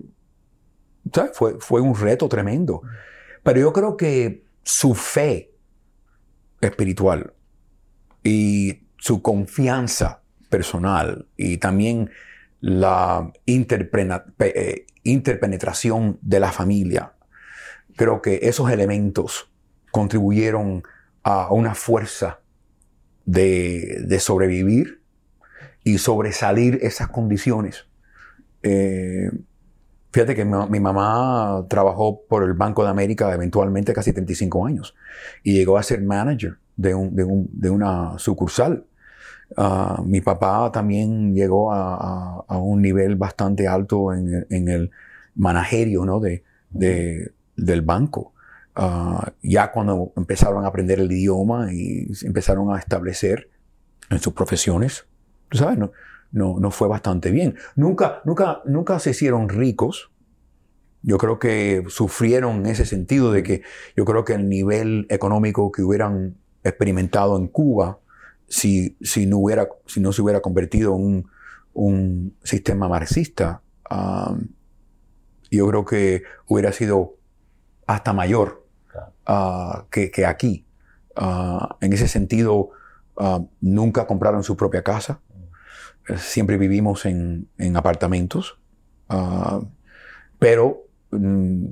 fue, 1.33 1.59
fue 1.59 1.81
un 1.81 1.95
reto 1.95 2.29
tremendo. 2.29 2.81
Pero 3.43 3.59
yo 3.59 3.73
creo 3.73 3.97
que 3.97 4.45
su 4.63 4.95
fe 4.95 5.51
espiritual 6.61 7.33
y 8.23 8.87
su 8.97 9.21
confianza 9.21 10.21
personal 10.49 11.27
y 11.35 11.57
también 11.57 12.09
la 12.61 13.33
eh, 13.45 14.85
interpenetración 15.03 16.19
de 16.21 16.39
la 16.39 16.53
familia, 16.53 17.13
creo 17.97 18.21
que 18.21 18.39
esos 18.43 18.71
elementos 18.71 19.51
contribuyeron 19.91 20.83
a 21.27 21.51
una 21.51 21.75
fuerza 21.75 22.39
de, 23.25 24.17
sobrevivir 24.21 25.01
y 25.83 25.97
sobresalir 25.97 26.79
esas 26.81 27.09
condiciones. 27.09 27.85
Eh, 28.63 29.29
fíjate 30.13 30.35
que 30.35 30.45
mi, 30.45 30.79
mamá 30.79 31.65
trabajó 31.67 32.21
por 32.29 32.43
el 32.43 32.53
Banco 32.53 32.83
de 32.85 32.89
América 32.91 33.33
eventualmente 33.33 33.91
casi 33.93 34.13
35 34.13 34.65
años 34.65 34.95
y 35.43 35.53
llegó 35.53 35.77
a 35.77 35.83
ser 35.83 36.01
manager 36.01 36.55
de, 36.77 36.95
un- 36.95 37.13
de 37.13 37.23
un- 37.25 37.49
de 37.51 37.69
una 37.71 38.17
sucursal. 38.17 38.85
Ah, 39.57 40.01
mi 40.05 40.21
papá 40.21 40.71
también 40.71 41.33
llegó 41.35 41.73
a, 41.73 42.45
un 42.57 42.81
nivel 42.81 43.17
bastante 43.17 43.67
alto 43.67 44.13
en, 44.13 44.45
el- 44.69 44.91
managerio 45.35 46.05
¿no? 46.05 46.19
de- 46.21 46.43
del 47.57 47.81
banco. 47.81 48.33
Ah, 48.79 49.33
ya 49.41 49.71
cuando 49.71 50.13
empezaron 50.15 50.63
a 50.63 50.67
aprender 50.67 50.99
el 50.99 51.11
idioma 51.11 51.73
y 51.73 52.11
empezaron 52.21 52.71
a 52.71 52.77
establecer 52.77 53.49
en 54.11 54.19
sus 54.19 54.33
profesiones, 54.33 55.07
tú 55.49 55.57
sabes, 55.57 55.79
no, 55.79 55.91
no, 56.31 56.59
no 56.59 56.69
fue 56.69 56.87
bastante 56.87 57.31
bien. 57.31 57.55
Nunca, 57.75 58.21
nunca, 58.23 58.61
nunca 58.65 58.99
se 58.99 59.09
hicieron 59.09 59.49
ricos. 59.49 60.11
Yo 61.01 61.17
creo 61.17 61.39
que 61.39 61.85
sufrieron 61.87 62.57
en 62.57 62.65
ese 62.67 62.85
sentido 62.85 63.31
de 63.31 63.41
que 63.41 63.63
yo 63.95 64.05
creo 64.05 64.23
que 64.23 64.33
el 64.33 64.47
nivel 64.47 65.07
económico 65.09 65.71
que 65.71 65.81
hubieran 65.81 66.37
experimentado 66.63 67.35
en 67.35 67.47
Cuba, 67.47 67.97
si, 68.47 68.95
si, 69.01 69.25
no, 69.25 69.39
hubiera, 69.39 69.69
si 69.87 70.01
no 70.01 70.13
se 70.13 70.21
hubiera 70.21 70.41
convertido 70.41 70.95
en 70.95 71.01
un, 71.03 71.29
un 71.73 72.37
sistema 72.43 72.87
marxista, 72.87 73.63
ah, 73.89 74.37
yo 75.49 75.67
creo 75.67 75.83
que 75.83 76.21
hubiera 76.45 76.71
sido 76.71 77.15
hasta 77.87 78.13
mayor 78.13 78.66
ah, 79.27 79.85
que, 79.91 80.25
aquí. 80.25 80.65
Ah, 81.15 81.77
en 81.81 81.93
ese 81.93 82.07
sentido, 82.07 82.69
ah, 83.17 83.41
nunca 83.61 84.07
compraron 84.07 84.43
su 84.43 84.57
propia 84.57 84.83
casa. 84.83 85.19
Eh, 86.07 86.17
Siempre 86.17 86.57
vivimos 86.57 87.05
en, 87.05 87.47
en 87.57 87.77
apartamentos. 87.77 88.59
Pero 90.39 90.83
mm, 91.11 91.65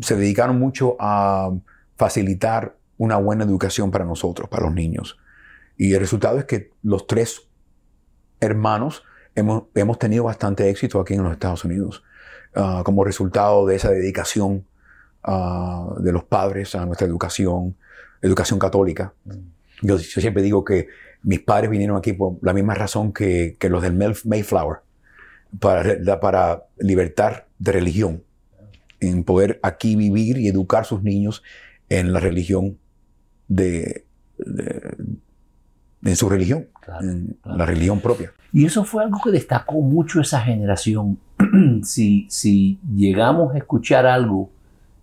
se 0.00 0.16
dedicaron 0.16 0.58
mucho 0.58 0.96
a 0.98 1.50
facilitar 1.96 2.76
una 2.96 3.16
buena 3.16 3.44
educación 3.44 3.90
para 3.90 4.04
nosotros, 4.04 4.48
para 4.48 4.64
los 4.64 4.74
niños. 4.74 5.18
Y 5.76 5.92
el 5.94 6.00
resultado 6.00 6.38
es 6.38 6.44
que 6.44 6.70
los 6.82 7.06
tres 7.06 7.48
hermanos 8.40 9.02
hemos, 9.34 9.98
tenido 9.98 10.24
bastante 10.24 10.68
éxito 10.68 11.00
aquí 11.00 11.14
en 11.14 11.22
los 11.22 11.32
Estados 11.32 11.64
Unidos 11.64 12.02
como 12.84 13.02
resultado 13.04 13.66
de 13.66 13.76
esa 13.76 13.90
dedicación 13.90 14.66
de 15.24 16.12
los 16.12 16.24
padres 16.24 16.74
a 16.74 16.84
nuestra 16.86 17.06
educación, 17.06 17.76
educación 18.20 18.58
católica. 18.58 19.12
Yo, 19.80 19.96
yo 19.98 20.20
siempre 20.20 20.42
digo 20.42 20.64
que 20.64 20.88
mis 21.22 21.40
padres 21.40 21.70
vinieron 21.70 21.96
aquí 21.96 22.12
por 22.12 22.36
la 22.42 22.52
misma 22.52 22.74
razón 22.74 23.12
que, 23.12 23.56
que 23.58 23.68
los 23.68 23.82
del 23.82 23.96
Mayf- 23.96 24.24
Mayflower, 24.26 24.78
para, 25.60 26.20
para 26.20 26.64
libertad 26.78 27.44
de 27.58 27.72
religión, 27.72 28.22
en 29.00 29.24
poder 29.24 29.58
aquí 29.62 29.96
vivir 29.96 30.38
y 30.38 30.48
educar 30.48 30.82
a 30.82 30.84
sus 30.84 31.02
niños 31.02 31.42
en 31.88 32.12
la 32.12 32.20
religión 32.20 32.78
de, 33.48 34.04
de- 34.38 34.96
en 36.04 36.16
su 36.16 36.28
religión, 36.28 36.66
Claro, 36.80 37.08
en 37.08 37.36
claro. 37.42 37.58
la 37.58 37.66
religión 37.66 38.00
propia. 38.00 38.32
Y 38.52 38.66
eso 38.66 38.84
fue 38.84 39.04
algo 39.04 39.18
que 39.22 39.30
destacó 39.30 39.80
mucho 39.80 40.20
esa 40.20 40.40
generación. 40.40 41.18
si, 41.84 42.26
si 42.28 42.78
llegamos 42.94 43.54
a 43.54 43.58
escuchar 43.58 44.06
algo 44.06 44.50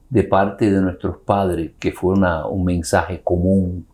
de 0.10 0.24
parte 0.24 0.72
de 0.72 0.82
nuestros 0.82 1.17
padres, 1.17 1.72
que 1.80 1.91
fue 1.91 2.13
una- 2.13 2.45
un 2.48 2.65
mensaje 2.65 3.22
común 3.24 3.86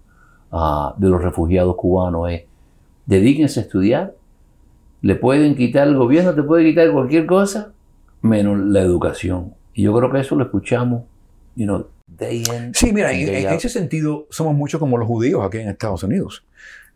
ah, 0.58 0.94
de 0.98 1.10
los 1.10 1.22
refugiados 1.22 1.76
cubanos, 1.76 2.30
es, 2.32 2.44
dedíquense 3.06 3.60
a 3.60 3.64
estudiar, 3.64 4.14
le 5.02 5.16
pueden 5.16 5.56
quitar 5.56 5.88
el 5.88 5.98
gobierno, 5.98 6.34
te 6.34 6.44
puede 6.44 6.64
quitar 6.64 6.92
cualquier 6.94 7.26
cosa, 7.26 7.74
menos 8.22 8.58
la 8.60 8.80
educación. 8.82 9.54
Y 9.74 9.84
yo 9.84 9.94
creo 9.98 10.10
que 10.12 10.20
eso 10.22 10.36
lo 10.36 10.46
escuchamos, 10.46 11.04
you 11.56 11.66
know, 11.66 11.88
day 12.08 12.38
in, 12.44 12.74
Sí, 12.74 12.94
mira, 12.94 13.12
en, 13.12 13.50
ese 13.54 13.68
sentido 13.68 14.28
somos 14.30 14.56
mucho 14.56 14.80
como 14.80 14.98
los 14.98 15.08
judíos 15.08 15.46
aquí 15.46 15.58
en 15.58 15.68
Estados 15.70 16.04
Unidos. 16.04 16.46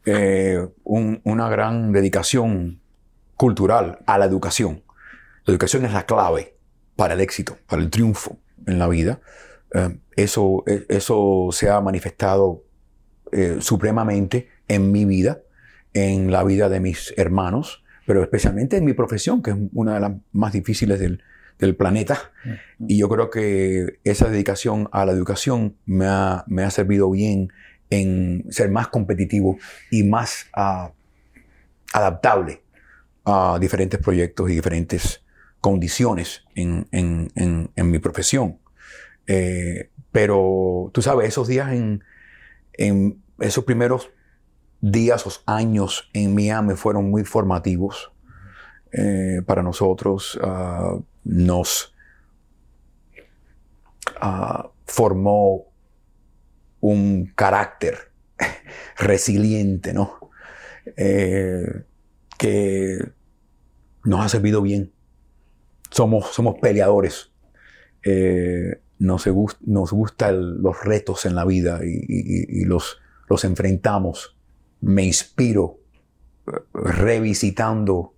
Eh, 0.06 0.66
un- 0.86 1.20
una 1.26 1.50
gran 1.50 1.92
dedicación 1.92 2.80
cultural 3.36 4.00
a 4.06 4.18
la 4.18 4.26
educación. 4.26 4.82
La 5.46 5.52
educación 5.52 5.84
es 5.86 5.92
la 5.92 6.04
clave 6.06 6.56
para 6.96 7.14
el 7.16 7.20
éxito, 7.22 7.58
para 7.68 7.82
el 7.82 7.90
triunfo 7.90 8.38
en 8.66 8.80
la 8.80 8.88
vida. 8.88 9.22
Eh, 9.74 9.98
eso, 10.16 10.64
eh, 10.68 10.86
eso 10.90 11.50
se 11.52 11.70
ha 11.70 11.80
manifestado 11.82 12.64
eh, 13.32 13.58
supremamente 13.60 14.50
en 14.68 14.92
mi 14.92 15.06
vida, 15.06 15.42
en 15.94 16.32
la 16.32 16.44
vida 16.44 16.70
de 16.70 16.80
mis 16.80 17.14
hermanos, 17.18 17.84
pero 18.06 18.24
especialmente 18.24 18.78
en 18.78 18.86
mi 18.86 18.94
profesión, 18.94 19.42
que 19.42 19.52
es 19.52 19.58
una 19.74 19.96
de 19.96 20.00
las 20.00 20.12
más 20.32 20.54
difíciles 20.54 21.00
del, 21.00 21.22
del 21.60 21.76
planeta. 21.76 22.32
Y 22.80 22.98
yo 22.98 23.10
creo 23.10 23.30
que 23.30 24.00
esa 24.04 24.30
dedicación 24.30 24.90
a 24.92 25.06
la 25.06 25.12
educación 25.12 25.76
me 25.86 26.08
ha, 26.08 26.44
me 26.48 26.64
ha 26.64 26.72
servido 26.72 27.12
bien 27.12 27.52
en 27.92 28.46
ser 28.50 28.70
más 28.70 28.88
competitivo 28.88 29.58
y 29.92 30.04
más 30.04 30.48
ah, 30.54 30.92
adaptable 31.94 32.62
a 33.26 33.58
diferentes 33.60 34.00
proyectos 34.00 34.50
y 34.50 34.56
diferentes 34.56 35.22
condiciones 35.62 36.44
en, 36.56 36.88
en- 36.92 37.32
en- 37.76 37.92
mi 37.92 38.00
profesión. 38.00 38.60
Eh, 39.28 39.90
pero 40.12 40.90
tú 40.94 41.02
sabes, 41.02 41.28
esos 41.30 41.48
días 41.48 41.72
en, 41.74 42.04
en 42.74 43.22
esos 43.40 43.64
primeros 43.66 44.10
días 44.82 45.26
o 45.28 45.32
años 45.46 46.10
en 46.14 46.34
Miami 46.36 46.76
fueron 46.76 47.10
muy 47.10 47.24
formativos. 47.26 48.12
eh, 48.92 49.42
para 49.46 49.62
nosotros, 49.62 50.40
ah, 50.44 50.98
nos 51.24 51.94
ah, 54.22 54.70
formó 54.86 55.66
un 56.80 57.32
carácter 57.36 58.12
resiliente, 58.98 59.94
¿no? 59.94 60.18
Eh, 60.98 61.84
que 62.38 62.98
nos 64.06 64.26
ha 64.26 64.30
servido 64.30 64.62
bien. 64.62 64.92
Somos, 65.90 66.28
somos 66.34 66.56
peleadores. 66.60 67.32
Eh, 68.04 68.82
nos, 69.00 69.28
nos 69.62 69.92
gustan 69.92 70.62
los 70.62 70.84
retos 70.84 71.26
en 71.26 71.36
la 71.36 71.46
vida 71.46 71.80
y, 71.84 72.66
los, 72.66 73.00
los 73.30 73.44
enfrentamos. 73.44 74.38
Me 74.82 75.04
inspiro 75.04 75.80
eh, 76.48 76.52
revisitando 76.74 78.14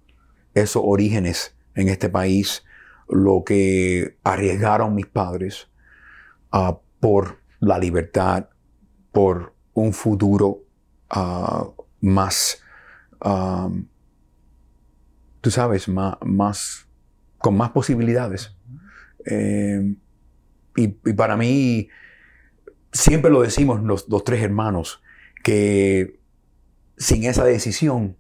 esos 0.54 0.84
orígenes 0.86 1.56
en 1.76 1.90
este 1.90 2.10
país, 2.10 2.64
lo 3.08 3.44
que 3.46 4.18
arriesgaron 4.24 4.96
mis 4.96 5.08
padres 5.08 5.70
uh, 6.54 6.76
por 7.00 7.38
la 7.60 7.78
libertad, 7.78 8.50
por 9.12 9.54
un 9.74 9.94
futuro 9.94 10.64
uh, 11.16 11.74
más, 12.02 12.62
um, 13.24 13.86
tú 15.42 15.52
sabes, 15.52 15.88
más, 15.88 16.88
con 17.42 17.58
más 17.58 17.72
posibilidades. 17.72 18.56
Eh, 19.26 19.96
y, 20.76 20.88
para 20.88 21.36
mí, 21.38 21.90
siempre 22.92 23.32
lo 23.32 23.42
decimos 23.42 23.82
los, 23.84 24.08
los 24.10 24.24
tres 24.24 24.42
hermanos, 24.42 25.02
que 25.44 26.20
sin 26.98 27.24
esa 27.24 27.44
decisión, 27.44 28.16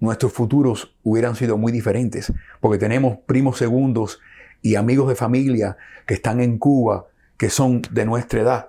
nuestros 0.00 0.32
futuros 0.32 0.96
hubieran 1.02 1.34
sido 1.34 1.58
muy 1.58 1.72
diferentes, 1.72 2.32
porque 2.60 2.78
tenemos 2.78 3.18
primos 3.26 3.58
segundos 3.58 4.20
y 4.62 4.76
amigos 4.76 5.08
de 5.08 5.14
familia 5.16 5.76
que 6.06 6.14
están 6.14 6.40
en 6.40 6.58
Cuba, 6.58 7.06
que 7.36 7.50
son 7.50 7.82
de 7.90 8.04
nuestra 8.04 8.40
edad 8.40 8.68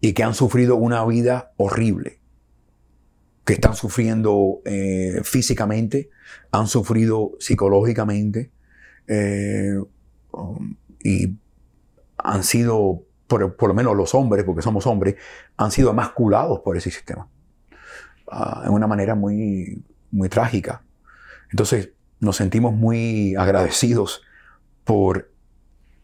y 0.00 0.14
que 0.14 0.22
han 0.22 0.34
sufrido 0.34 0.76
una 0.76 1.04
vida 1.04 1.52
horrible, 1.56 2.20
que 3.44 3.52
están 3.52 3.74
sufriendo 3.74 4.60
eh, 4.64 5.20
físicamente, 5.24 6.10
han 6.50 6.66
sufrido 6.66 7.32
psicológicamente 7.38 8.50
eh, 9.06 9.78
um, 10.32 10.76
y 11.02 11.36
han 12.18 12.44
sido, 12.44 13.02
por, 13.26 13.68
lo 13.68 13.74
menos 13.74 13.96
los 13.96 14.14
hombres, 14.14 14.44
porque 14.44 14.62
somos 14.62 14.86
hombres, 14.86 15.16
han 15.56 15.70
sido 15.70 15.90
emasculados 15.90 16.60
por 16.60 16.76
ese 16.76 16.90
sistema. 16.90 17.28
Uh, 18.26 18.66
en 18.66 18.72
una 18.72 18.86
manera 18.86 19.14
muy, 19.14 19.82
muy 20.10 20.28
trágica. 20.28 20.82
Entonces 21.50 21.90
nos 22.20 22.36
sentimos 22.36 22.72
muy 22.72 23.34
agradecidos 23.36 24.22
por 24.84 25.30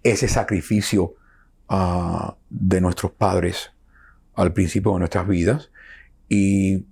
ese 0.02 0.28
sacrificio 0.28 1.14
uh, 1.68 2.32
de 2.48 2.80
nuestros 2.80 3.12
padres 3.12 3.72
al 4.35 4.52
principio 4.52 4.92
de 4.92 4.98
nuestras 5.00 5.28
vidas. 5.28 5.70
Y, 6.28 6.87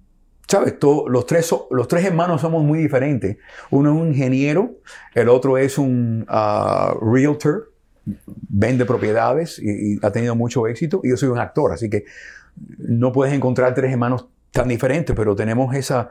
¿sabes? 0.49 0.75
los, 0.83 1.27
tres, 1.27 1.55
los 1.71 1.89
tres 1.89 2.05
hermanos 2.05 2.41
somos 2.41 2.65
muy 2.65 2.79
diferentes. 2.79 3.37
Uno 3.71 3.95
es 3.95 4.01
un 4.01 4.09
ingeniero, 4.09 4.75
el 5.15 5.29
otro 5.29 5.59
es 5.59 5.79
un 5.79 6.27
uh, 6.29 6.99
realtor, 7.05 7.73
vende 8.49 8.85
propiedades 8.85 9.59
y, 9.59 9.99
ha 10.05 10.11
tenido 10.11 10.35
mucho 10.35 10.67
éxito. 10.67 11.01
Y 11.03 11.11
yo 11.11 11.17
soy 11.17 11.29
un 11.29 11.39
actor, 11.39 11.73
así 11.73 11.89
que 11.89 12.05
no 12.79 13.13
puedes 13.13 13.35
encontrar 13.35 13.75
tres 13.75 13.93
hermanos 13.93 14.29
tan 14.51 14.69
diferentes, 14.69 15.17
pero 15.17 15.35
tenemos 15.35 15.75
esa, 15.75 16.11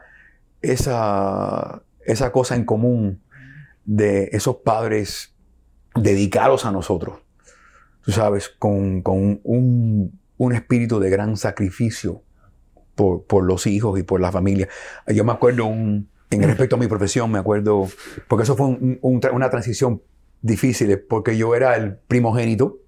esa, 0.60 1.82
esa 2.04 2.32
cosa 2.32 2.56
en 2.56 2.64
común 2.64 3.22
de 3.84 4.30
esos 4.32 4.56
padres 4.56 5.34
dedicados 5.94 6.66
a 6.66 6.72
nosotros. 6.72 7.18
Tú 8.02 8.12
sabes, 8.12 8.50
con, 8.50 9.00
con 9.00 9.40
un, 9.44 10.20
un, 10.36 10.52
espíritu 10.52 11.00
de 11.00 11.08
gran 11.08 11.38
sacrificio 11.38 12.22
por, 12.94 13.24
por, 13.24 13.44
los 13.44 13.66
hijos 13.66 13.98
y 13.98 14.02
por 14.02 14.20
la 14.20 14.30
familia. 14.32 14.68
Yo 15.06 15.24
me 15.24 15.32
acuerdo 15.32 15.66
un, 15.66 16.08
en 16.30 16.42
respecto 16.42 16.76
a 16.76 16.78
mi 16.78 16.86
profesión, 16.86 17.30
me 17.30 17.38
acuerdo, 17.38 17.88
porque 18.28 18.44
eso 18.44 18.56
fue 18.56 18.76
una 19.02 19.50
transición 19.50 20.02
difíciles 20.42 20.98
porque 21.08 21.36
yo 21.36 21.54
era 21.54 21.76
el 21.76 21.96
primogénito, 21.96 22.78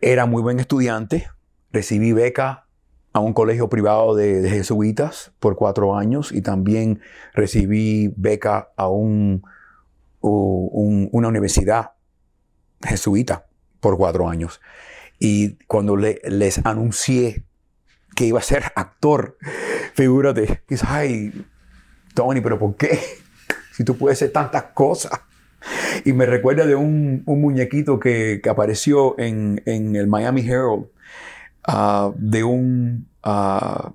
era 0.00 0.26
muy 0.26 0.42
buen 0.42 0.60
estudiante, 0.60 1.28
recibí 1.72 2.12
beca 2.12 2.66
a 3.12 3.20
un 3.20 3.32
colegio 3.32 3.68
privado 3.68 4.14
de, 4.14 4.48
jesuitas 4.48 5.32
por 5.38 5.56
cuatro 5.56 5.96
años 5.96 6.32
y 6.32 6.42
también 6.42 7.00
recibí 7.34 8.12
beca 8.16 8.70
a 8.76 8.88
un, 8.88 9.42
una 10.20 11.28
universidad 11.28 11.92
jesuita 12.82 13.46
por 13.80 13.96
cuatro 13.96 14.28
años. 14.28 14.60
Y 15.18 15.56
cuando 15.66 15.96
les 15.96 16.64
anuncié 16.64 17.44
que 18.18 18.24
iba 18.24 18.40
a 18.40 18.42
ser 18.42 18.64
actor, 18.74 19.38
figúrate, 19.94 20.64
dices, 20.68 20.88
ay, 20.90 21.46
Tony, 22.14 22.40
pero 22.40 22.58
¿por 22.58 22.74
qué? 22.74 22.98
Si 23.72 23.84
tú 23.84 23.96
puedes 23.96 24.18
hacer 24.18 24.32
tantas 24.32 24.64
cosas. 24.74 25.12
Y 26.04 26.12
me 26.12 26.26
recuerda 26.26 26.66
de 26.66 26.74
un, 26.74 27.22
muñequito 27.26 28.00
que, 28.00 28.42
apareció 28.50 29.16
en, 29.20 29.62
el 29.64 30.08
Miami 30.08 30.40
Herald 30.40 30.86
ah, 31.62 32.10
de 32.16 32.42
un, 32.42 33.06
uh, 33.24 33.92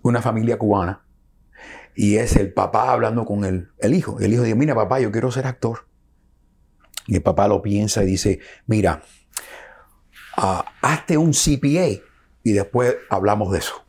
una 0.00 0.22
familia 0.22 0.56
cubana. 0.56 1.04
Y 1.94 2.16
es 2.16 2.36
el 2.36 2.50
papá 2.50 2.92
hablando 2.92 3.26
con 3.26 3.44
el, 3.44 3.68
el 3.78 3.92
hijo. 3.92 4.18
El 4.20 4.32
hijo 4.32 4.42
dice, 4.42 4.56
mira 4.56 4.74
papá, 4.74 5.00
yo 5.00 5.12
quiero 5.12 5.30
ser 5.30 5.46
actor. 5.46 5.80
Y 7.06 7.16
el 7.16 7.22
papá 7.22 7.46
lo 7.46 7.60
piensa 7.60 8.02
y 8.04 8.06
dice, 8.06 8.40
mira, 8.66 9.02
uh, 10.38 10.62
hazte 10.80 11.18
un 11.18 11.32
CPA 11.32 12.13
y 12.44 12.52
después 12.52 12.94
hablamos 13.10 13.50
de 13.50 13.58
eso. 13.58 13.84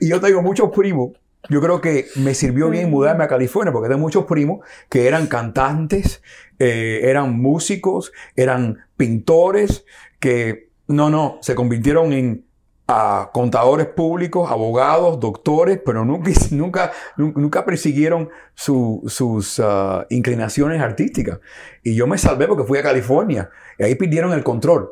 y 0.00 0.08
yo 0.08 0.20
tengo 0.20 0.40
muchos 0.40 0.70
primos 0.70 1.12
yo 1.50 1.60
creo 1.60 1.80
que 1.80 2.06
me 2.16 2.34
sirvió 2.34 2.70
bien 2.70 2.90
mudarme 2.90 3.24
a 3.24 3.28
California 3.28 3.72
porque 3.72 3.88
tengo 3.88 4.00
muchos 4.00 4.24
primos 4.24 4.60
que 4.88 5.06
eran 5.06 5.26
cantantes, 5.26 6.22
eh, 6.58 7.00
eran 7.04 7.38
músicos, 7.38 8.12
eran 8.34 8.86
pintores, 8.96 9.84
que 10.20 10.70
no, 10.86 11.10
no, 11.10 11.38
se 11.42 11.54
convirtieron 11.54 12.12
en 12.12 12.46
ah, 12.88 13.30
contadores 13.32 13.86
públicos, 13.86 14.50
abogados, 14.50 15.20
doctores, 15.20 15.80
pero 15.84 16.04
nunca, 16.04 16.30
nunca, 16.50 16.92
nunca 17.16 17.64
persiguieron 17.64 18.28
sus 18.54 19.60
ah, 19.62 20.06
inclinaciones 20.10 20.80
artísticas. 20.80 21.40
Y 21.82 21.94
yo 21.94 22.06
me 22.06 22.18
salvé 22.18 22.46
porque 22.46 22.64
fui 22.64 22.78
a 22.78 22.82
California 22.82 23.50
y 23.78 23.84
ahí 23.84 23.94
pidieron 23.94 24.32
el 24.32 24.42
control. 24.42 24.90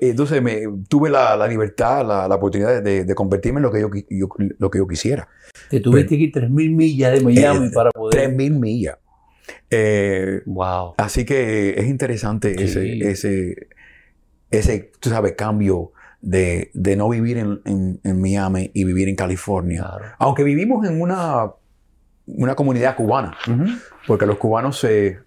Entonces 0.00 0.42
me, 0.42 0.62
tuve 0.88 1.08
la, 1.08 1.46
libertad, 1.46 2.06
la, 2.06 2.34
oportunidad 2.34 2.82
de, 2.82 3.14
convertirme 3.14 3.58
en 3.58 3.62
lo 3.62 3.72
que 3.72 3.80
yo, 3.80 4.28
lo 4.58 4.70
que 4.70 4.78
yo 4.78 4.86
quisiera. 4.86 5.28
Te 5.70 5.80
tuviste 5.80 6.16
que 6.16 6.24
ir 6.24 6.32
3.000 6.32 6.50
millas 6.50 7.12
de 7.14 7.20
Miami 7.22 7.68
eh, 7.68 7.70
para 7.72 7.90
poder... 7.90 8.30
3.000 8.30 8.50
millas. 8.50 8.98
Eh, 9.70 10.42
wow. 10.44 10.94
Así 10.98 11.24
que 11.24 11.70
es 11.70 11.86
interesante 11.86 12.62
ese, 12.62 12.98
ese, 13.08 13.68
ese, 14.50 14.92
tú 15.00 15.08
sabes, 15.08 15.32
cambio 15.32 15.92
de, 16.20 16.70
de 16.74 16.96
no 16.96 17.08
vivir 17.08 17.38
en, 17.38 17.60
en, 17.64 18.20
Miami 18.20 18.70
y 18.74 18.84
vivir 18.84 19.08
en 19.08 19.16
California. 19.16 19.88
Aunque 20.18 20.42
vivimos 20.44 20.86
en 20.86 21.00
una, 21.00 21.52
una 22.26 22.54
comunidad 22.54 22.96
cubana, 22.96 23.36
porque 24.06 24.26
los 24.26 24.38
cubanos 24.38 24.78
se, 24.78 25.18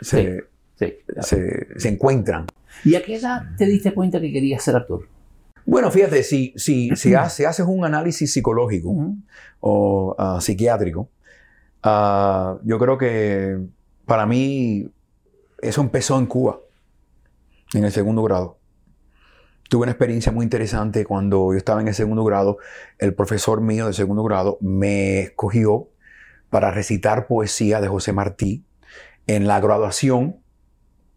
se, 0.00 0.44
se, 0.76 1.68
se 1.76 1.88
encuentran 1.88 2.46
¿Y 2.84 2.94
a 2.94 3.02
qué 3.02 3.16
edad 3.16 3.42
te 3.56 3.66
diste 3.66 3.92
cuenta 3.92 4.20
que 4.20 4.32
querías 4.32 4.62
ser 4.62 4.76
actor? 4.76 5.06
Bueno, 5.66 5.90
fíjate, 5.90 6.22
si, 6.22 6.52
si, 6.56 6.90
si, 6.96 7.14
haces 7.14 7.66
un 7.66 7.84
análisis 7.84 8.32
psicológico 8.32 8.94
o 9.60 10.14
ah, 10.18 10.38
psiquiátrico, 10.40 11.08
ah, 11.82 12.58
yo 12.64 12.78
creo 12.78 12.98
que 12.98 13.58
para 14.06 14.26
mí 14.26 14.88
eso 15.60 15.80
empezó 15.80 16.18
en 16.18 16.26
Cuba, 16.26 16.60
en 17.74 17.84
el 17.84 17.92
segundo 17.92 18.22
grado. 18.22 18.58
Tuve 19.70 19.84
una 19.84 19.92
experiencia 19.92 20.32
muy 20.32 20.42
interesante 20.42 21.04
cuando 21.04 21.52
yo 21.52 21.56
estaba 21.56 21.80
en 21.80 21.86
el 21.86 21.94
segundo 21.94 22.24
grado. 22.24 22.58
El 22.98 23.14
profesor 23.14 23.60
mío 23.60 23.86
de 23.86 23.92
segundo 23.92 24.24
grado 24.24 24.58
me 24.60 25.20
escogió 25.20 25.88
para 26.50 26.72
recitar 26.72 27.28
poesía 27.28 27.80
de 27.80 27.86
José 27.86 28.12
Martí 28.12 28.64
en 29.28 29.46
la 29.46 29.60
graduación 29.60 30.40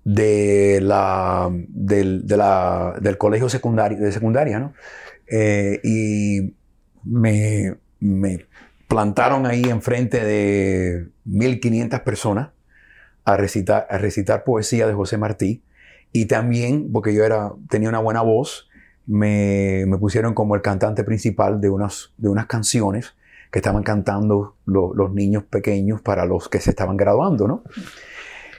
de 0.03 0.79
del, 1.69 3.17
colegio 3.17 3.49
secundario, 3.49 3.97
de 3.97 4.11
secundaria, 4.11 4.59
¿no? 4.59 4.75
Eh, 5.25 5.79
y 5.83 6.53
me, 7.03 7.77
me, 7.99 8.45
plantaron 8.87 9.47
ahí 9.47 9.63
enfrente 9.63 10.23
de 10.23 11.07
1500 11.25 12.01
personas 12.01 12.49
a 13.25 13.35
recitar 13.35 14.43
poesía 14.43 14.85
de 14.85 14.93
José 14.93 15.17
Martí. 15.17 15.63
Y 16.13 16.27
también, 16.27 16.91
porque 16.93 17.13
yo 17.13 17.25
era, 17.25 17.51
tenía 17.67 17.89
una 17.89 17.99
buena 17.99 18.21
voz, 18.21 18.69
me, 19.05 19.85
me 19.87 19.97
pusieron 19.97 20.33
como 20.33 20.55
el 20.55 20.61
cantante 20.61 21.03
principal 21.03 21.59
de 21.59 21.69
unas, 21.69 22.13
de 22.17 22.29
unas 22.29 22.45
canciones 22.45 23.15
que 23.51 23.59
estaban 23.59 23.83
cantando 23.83 24.55
los 24.65 25.13
niños 25.13 25.43
pequeños 25.43 26.01
para 26.01 26.25
los 26.25 26.49
que 26.49 26.59
se 26.59 26.71
estaban 26.71 26.97
graduando, 26.97 27.47
¿no? 27.47 27.63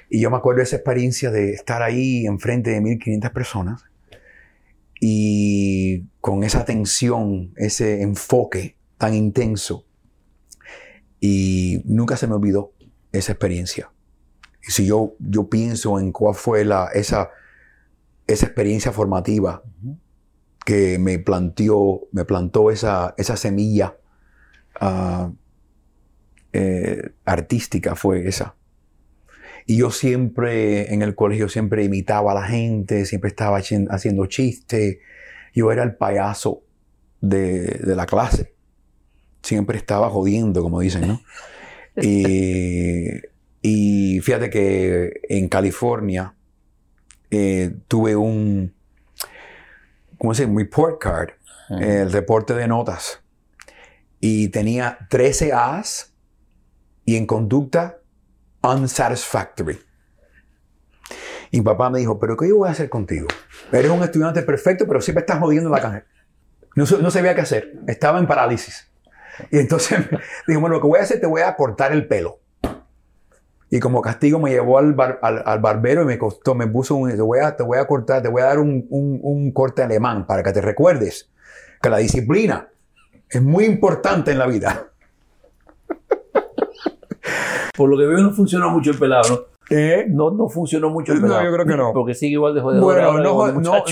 Y 0.08 0.20
yo 0.20 0.30
me 0.30 0.36
acuerdo 0.36 0.58
de 0.58 0.64
esa 0.64 0.76
experiencia 0.76 1.32
de 1.32 1.52
estar 1.52 1.82
ahí 1.82 2.26
enfrente 2.26 2.70
de 2.70 2.80
1500 2.80 3.30
personas 3.32 3.84
y 5.00 6.04
con 6.20 6.44
esa 6.44 6.64
tensión, 6.64 7.52
ese 7.56 8.02
enfoque 8.02 8.76
tan 8.96 9.14
intenso. 9.14 9.84
Y 11.18 11.82
nunca 11.84 12.16
se 12.16 12.28
me 12.28 12.34
olvidó 12.34 12.72
esa 13.10 13.32
experiencia. 13.32 13.90
Y 14.66 14.70
si 14.70 14.86
yo, 14.86 15.14
yo 15.18 15.48
pienso 15.48 15.98
en 15.98 16.12
cuál 16.12 16.36
fue 16.36 16.64
la, 16.64 16.88
esa, 16.94 17.30
esa 18.26 18.46
experiencia 18.46 18.92
formativa 18.92 19.62
que 20.64 20.98
me 20.98 21.18
planteó, 21.18 22.08
me 22.12 22.24
plantó 22.24 22.70
esa, 22.70 23.14
esa 23.18 23.36
semilla 23.36 23.96
ah, 24.80 25.30
eh, 26.52 27.10
artística, 27.24 27.94
fue 27.94 28.28
esa. 28.28 28.56
Y 29.66 29.78
yo 29.78 29.90
siempre 29.90 30.92
en 30.92 31.00
el 31.02 31.14
colegio 31.14 31.48
siempre 31.48 31.84
imitaba 31.84 32.32
a 32.32 32.34
la 32.34 32.46
gente, 32.46 33.06
siempre 33.06 33.28
estaba 33.28 33.58
haciendo 33.58 34.26
chistes. 34.26 34.98
Yo 35.54 35.72
era 35.72 35.82
el 35.82 35.96
payaso 35.96 36.62
de, 37.20 37.80
la 37.84 38.06
clase. 38.06 38.54
Siempre 39.42 39.78
estaba 39.78 40.10
jodiendo, 40.10 40.62
como 40.62 40.80
dicen, 40.80 41.08
¿no? 41.08 41.22
y, 42.02 43.20
fíjate 44.20 44.50
que 44.50 45.20
en 45.28 45.48
California 45.48 46.34
eh, 47.34 47.76
tuve 47.88 48.16
un, 48.16 48.74
¿cómo 50.18 50.34
se 50.34 50.46
llama? 50.46 50.60
Report 50.60 51.00
card, 51.00 51.30
el 51.80 52.12
reporte 52.12 52.54
de 52.54 52.68
notas. 52.68 53.20
Y 54.20 54.48
tenía 54.48 54.98
13 55.10 55.52
A's 55.52 56.14
y 57.04 57.16
en 57.16 57.26
conducta 57.26 57.98
unsatisfactory. 58.62 59.78
Y 61.50 61.60
papá 61.60 61.90
me 61.90 61.98
dijo, 61.98 62.18
pero 62.18 62.36
¿qué 62.36 62.48
yo 62.48 62.58
voy 62.58 62.68
a 62.68 62.72
hacer 62.72 62.88
contigo? 62.88 63.28
Eres 63.70 63.90
un 63.90 64.02
estudiante 64.02 64.42
perfecto, 64.42 64.86
pero 64.86 65.00
siempre 65.00 65.20
estás 65.20 65.38
jodiendo 65.38 65.70
la 65.70 65.80
caja. 65.80 66.04
No, 66.74 66.84
no 66.84 67.10
sabía 67.10 67.34
qué 67.34 67.42
hacer. 67.42 67.72
Estaba 67.86 68.18
en 68.18 68.26
parálisis. 68.26 68.90
Y 69.50 69.58
entonces 69.58 69.98
dijo, 70.46 70.60
bueno, 70.60 70.76
lo 70.76 70.80
que 70.80 70.88
voy 70.88 71.00
a 71.00 71.02
hacer, 71.02 71.20
te 71.20 71.26
voy 71.26 71.42
a 71.42 71.54
cortar 71.54 71.92
el 71.92 72.08
pelo. 72.08 72.40
Y 73.74 73.80
como 73.80 74.00
castigo 74.00 74.38
me 74.38 74.50
llevó 74.50 74.78
al, 74.78 74.94
al, 75.20 75.58
barbero 75.58 76.02
y 76.02 76.04
me 76.04 76.16
costó, 76.16 76.54
me 76.54 76.68
puso 76.68 76.94
un, 76.94 77.10
te 77.10 77.20
voy 77.20 77.40
a, 77.40 77.56
te 77.56 77.64
voy 77.64 77.78
a 77.78 77.86
cortar, 77.88 78.22
te 78.22 78.28
voy 78.28 78.42
a 78.42 78.44
dar 78.44 78.60
un, 78.60 78.86
un, 78.88 79.18
un 79.20 79.50
corte 79.50 79.82
alemán 79.82 80.28
para 80.28 80.44
que 80.44 80.52
te 80.52 80.60
recuerdes 80.60 81.28
que 81.82 81.90
la 81.90 81.96
disciplina 81.96 82.68
es 83.28 83.42
muy 83.42 83.64
importante 83.64 84.30
en 84.30 84.38
la 84.38 84.46
vida. 84.46 84.92
Por 87.76 87.90
lo 87.90 87.98
que 87.98 88.06
veo 88.06 88.18
no 88.18 88.30
funcionó 88.30 88.70
mucho 88.70 88.92
el 88.92 88.98
pelado, 89.00 89.28
¿no? 89.28 89.76
¿Eh? 89.76 90.06
No, 90.08 90.30
no 90.30 90.48
funcionó 90.48 90.90
mucho 90.90 91.12
el 91.12 91.20
pelado. 91.20 91.40
No, 91.40 91.46
yo 91.48 91.52
creo 91.54 91.66
que 91.66 91.76
no. 91.76 91.92
Porque 91.92 92.14
sigue 92.14 92.34
igual 92.34 92.54
de 92.54 92.60
jodido. 92.60 92.80
Bueno, 92.80 93.14
no, 93.14 93.48
no, 93.48 93.60
no, 93.60 93.82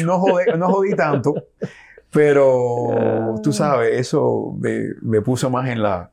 no, 0.57 0.69
jodí 0.69 0.95
tanto, 0.95 1.35
pero 2.13 3.35
tú 3.43 3.53
sabes, 3.53 3.99
eso 3.99 4.55
me, 4.61 4.91
me 5.01 5.23
puso 5.23 5.51
más 5.51 5.69
en 5.69 5.83
la, 5.83 6.13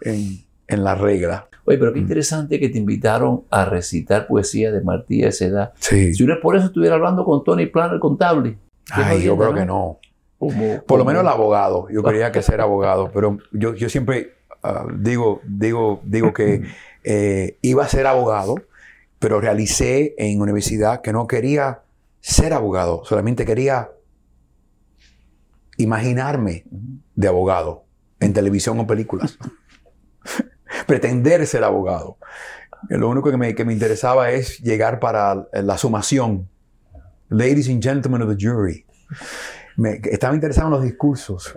en, 0.00 0.43
en, 0.66 0.84
la 0.84 0.94
regla. 0.94 1.48
Oye, 1.64 1.78
pero 1.78 1.92
qué 1.92 1.98
interesante 1.98 2.60
que 2.60 2.68
te 2.68 2.78
invitaron 2.78 3.44
a 3.50 3.64
recitar 3.64 4.26
poesía 4.26 4.70
de 4.70 4.82
Martí 4.82 5.24
a 5.24 5.28
esa 5.28 5.46
edad. 5.46 5.72
Sí. 5.78 6.14
Si 6.14 6.24
no 6.24 6.34
es 6.34 6.40
por 6.40 6.56
eso, 6.56 6.66
estuviera 6.66 6.96
hablando 6.96 7.24
con 7.24 7.42
Tony 7.42 7.66
Plan, 7.66 7.92
el 7.92 8.00
contable. 8.00 8.58
Ay, 8.90 9.22
yo 9.22 9.36
creo 9.36 9.54
que 9.54 9.64
no. 9.64 9.98
por 10.86 10.98
lo 10.98 11.04
menos 11.04 11.22
el 11.22 11.28
abogado. 11.28 11.88
Yo 11.90 12.02
quería 12.02 12.30
que 12.32 12.42
ser 12.42 12.60
abogado, 12.60 13.10
pero 13.12 13.38
yo, 13.52 13.74
yo 13.74 13.88
siempre 13.88 14.34
uh, 14.62 14.92
digo, 14.98 15.40
digo, 15.44 16.00
digo 16.04 16.32
que 16.32 16.62
eh, 17.04 17.58
iba 17.62 17.84
a 17.84 17.88
ser 17.88 18.06
abogado, 18.06 18.56
pero 19.18 19.40
realicé 19.40 20.14
en 20.18 20.40
universidad 20.40 21.00
que 21.00 21.12
no 21.12 21.26
quería 21.26 21.80
ser 22.20 22.52
abogado, 22.52 23.04
solamente 23.04 23.44
quería 23.44 23.90
imaginarme 25.76 26.64
de 27.14 27.28
abogado 27.28 27.84
en 28.20 28.32
televisión 28.32 28.78
o 28.80 28.86
películas. 28.86 29.38
Pretender 30.86 31.46
ser 31.46 31.64
abogado. 31.64 32.18
Lo 32.88 33.08
único 33.08 33.30
que 33.30 33.36
me, 33.36 33.54
que 33.54 33.64
me 33.64 33.72
interesaba 33.72 34.30
es 34.30 34.58
llegar 34.58 35.00
para 35.00 35.46
la 35.52 35.78
sumación. 35.78 36.48
Ladies 37.28 37.68
and 37.68 37.82
gentlemen 37.82 38.22
of 38.22 38.28
the 38.28 38.36
jury. 38.38 38.84
Me, 39.76 40.00
estaba 40.04 40.34
interesado 40.34 40.68
en 40.68 40.72
los 40.74 40.82
discursos. 40.82 41.56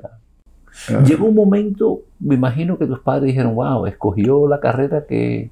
Llegó 1.06 1.26
un 1.26 1.36
momento, 1.36 2.02
me 2.20 2.36
imagino 2.36 2.78
que 2.78 2.86
tus 2.86 3.00
padres 3.00 3.28
dijeron, 3.28 3.56
wow, 3.56 3.86
escogió 3.88 4.48
la 4.48 4.60
carrera 4.60 5.06
que, 5.08 5.50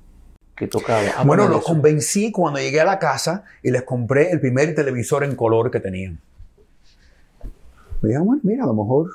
que 0.56 0.68
tocaba. 0.68 1.02
bueno, 1.26 1.48
los 1.48 1.64
convencí 1.64 2.32
cuando 2.32 2.60
llegué 2.60 2.80
a 2.80 2.86
la 2.86 3.00
casa 3.00 3.44
y 3.62 3.72
les 3.72 3.84
compré 3.84 4.32
el 4.32 4.40
primer 4.40 4.74
televisor 4.76 5.24
en 5.24 5.36
color 5.36 5.72
que 5.72 5.80
tenían. 5.80 6.20
Me 8.02 8.10
dijeron, 8.10 8.28
bueno, 8.28 8.42
mira, 8.44 8.64
a 8.64 8.68
lo 8.68 8.74
mejor 8.74 9.10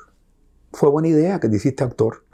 fue 0.72 0.90
buena 0.90 1.08
idea 1.08 1.40
que 1.40 1.48
te 1.48 1.56
hiciste 1.56 1.84
actor. 1.84 2.24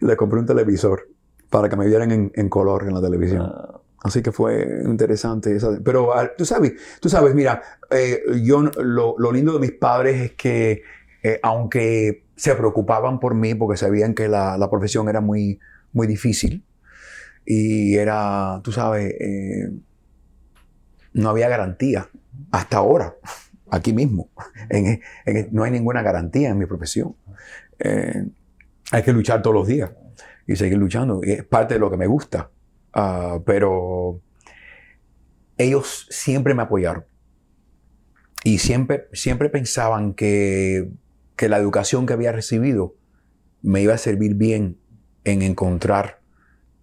Le 0.00 0.16
compré 0.16 0.40
un 0.40 0.46
televisor 0.46 1.08
para 1.50 1.68
que 1.68 1.76
me 1.76 1.86
vieran 1.86 2.30
en, 2.32 2.48
color 2.48 2.84
en 2.84 2.94
la 2.94 3.00
televisión. 3.00 3.42
Ah. 3.42 3.80
Así 4.02 4.22
que 4.22 4.32
fue 4.32 4.82
interesante. 4.84 5.54
Esa, 5.54 5.78
pero 5.84 6.16
ah, 6.16 6.30
tú 6.36 6.44
sabes, 6.44 6.72
tú 7.00 7.08
sabes, 7.08 7.34
mira, 7.34 7.62
eh, 7.90 8.22
yo 8.42 8.62
lo, 8.62 9.14
lo, 9.18 9.32
lindo 9.32 9.52
de 9.52 9.58
mis 9.58 9.72
padres 9.72 10.20
es 10.22 10.32
que 10.32 10.82
eh, 11.22 11.38
aunque 11.42 12.24
se 12.34 12.54
preocupaban 12.54 13.20
por 13.20 13.34
mí 13.34 13.54
porque 13.54 13.76
sabían 13.76 14.14
que 14.14 14.28
la, 14.28 14.68
profesión 14.70 15.08
era 15.08 15.20
muy, 15.20 15.58
muy 15.92 16.06
difícil 16.06 16.64
y 17.44 17.96
era, 17.96 18.60
tú 18.62 18.72
sabes, 18.72 19.12
eh, 19.20 19.70
no 21.12 21.28
había 21.28 21.48
garantía 21.48 22.08
hasta 22.52 22.78
ahora, 22.78 23.16
aquí 23.70 23.92
mismo. 23.92 24.30
no 25.50 25.64
hay 25.64 25.70
ninguna 25.70 26.00
garantía 26.00 26.48
en 26.48 26.58
mi 26.58 26.64
profesión. 26.64 27.16
Hay 28.92 29.02
que 29.02 29.12
luchar 29.12 29.42
todos 29.42 29.54
los 29.54 29.66
días 29.66 29.90
y 30.46 30.56
seguir 30.56 30.78
luchando. 30.78 31.20
es 31.22 31.44
parte 31.44 31.74
de 31.74 31.80
lo 31.80 31.90
que 31.90 31.96
me 31.96 32.06
gusta. 32.06 32.50
Ah, 32.92 33.38
pero 33.44 34.20
ellos 35.56 36.06
siempre 36.10 36.54
me 36.54 36.62
apoyaron. 36.62 37.04
Y 38.42 38.58
siempre, 38.58 39.06
siempre 39.12 39.48
pensaban 39.48 40.14
que 40.14 40.88
que 41.40 41.48
la 41.48 41.56
educación 41.56 42.04
que 42.04 42.12
había 42.12 42.32
recibido 42.32 42.94
me 43.62 43.80
iba 43.80 43.94
a 43.94 43.96
servir 43.96 44.34
bien 44.34 44.76
en 45.24 45.40
encontrar 45.40 46.20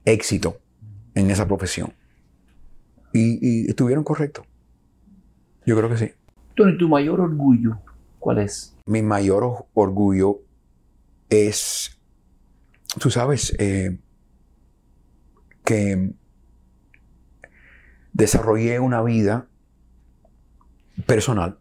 éxito 0.03 0.57
en 1.13 1.29
esa 1.29 1.45
profesión. 1.45 1.93
Y, 3.13 3.69
estuvieron 3.69 4.03
correctos. 4.03 4.47
Yo 5.63 5.77
creo 5.77 5.89
que 5.89 5.97
sí. 5.97 6.11
Tony, 6.55 6.75
¿tu 6.75 6.89
mayor 6.89 7.21
orgullo 7.21 7.77
cuál 8.17 8.39
es? 8.39 8.75
Mi 8.87 9.03
mayor 9.03 9.67
orgullo 9.75 10.39
es, 11.29 11.96
tú 12.99 13.09
sabes, 13.09 13.55
eh, 13.59 13.97
que 15.63 16.11
desarrollé 18.13 18.79
una 18.79 19.01
vida 19.01 19.47
personal 21.05 21.59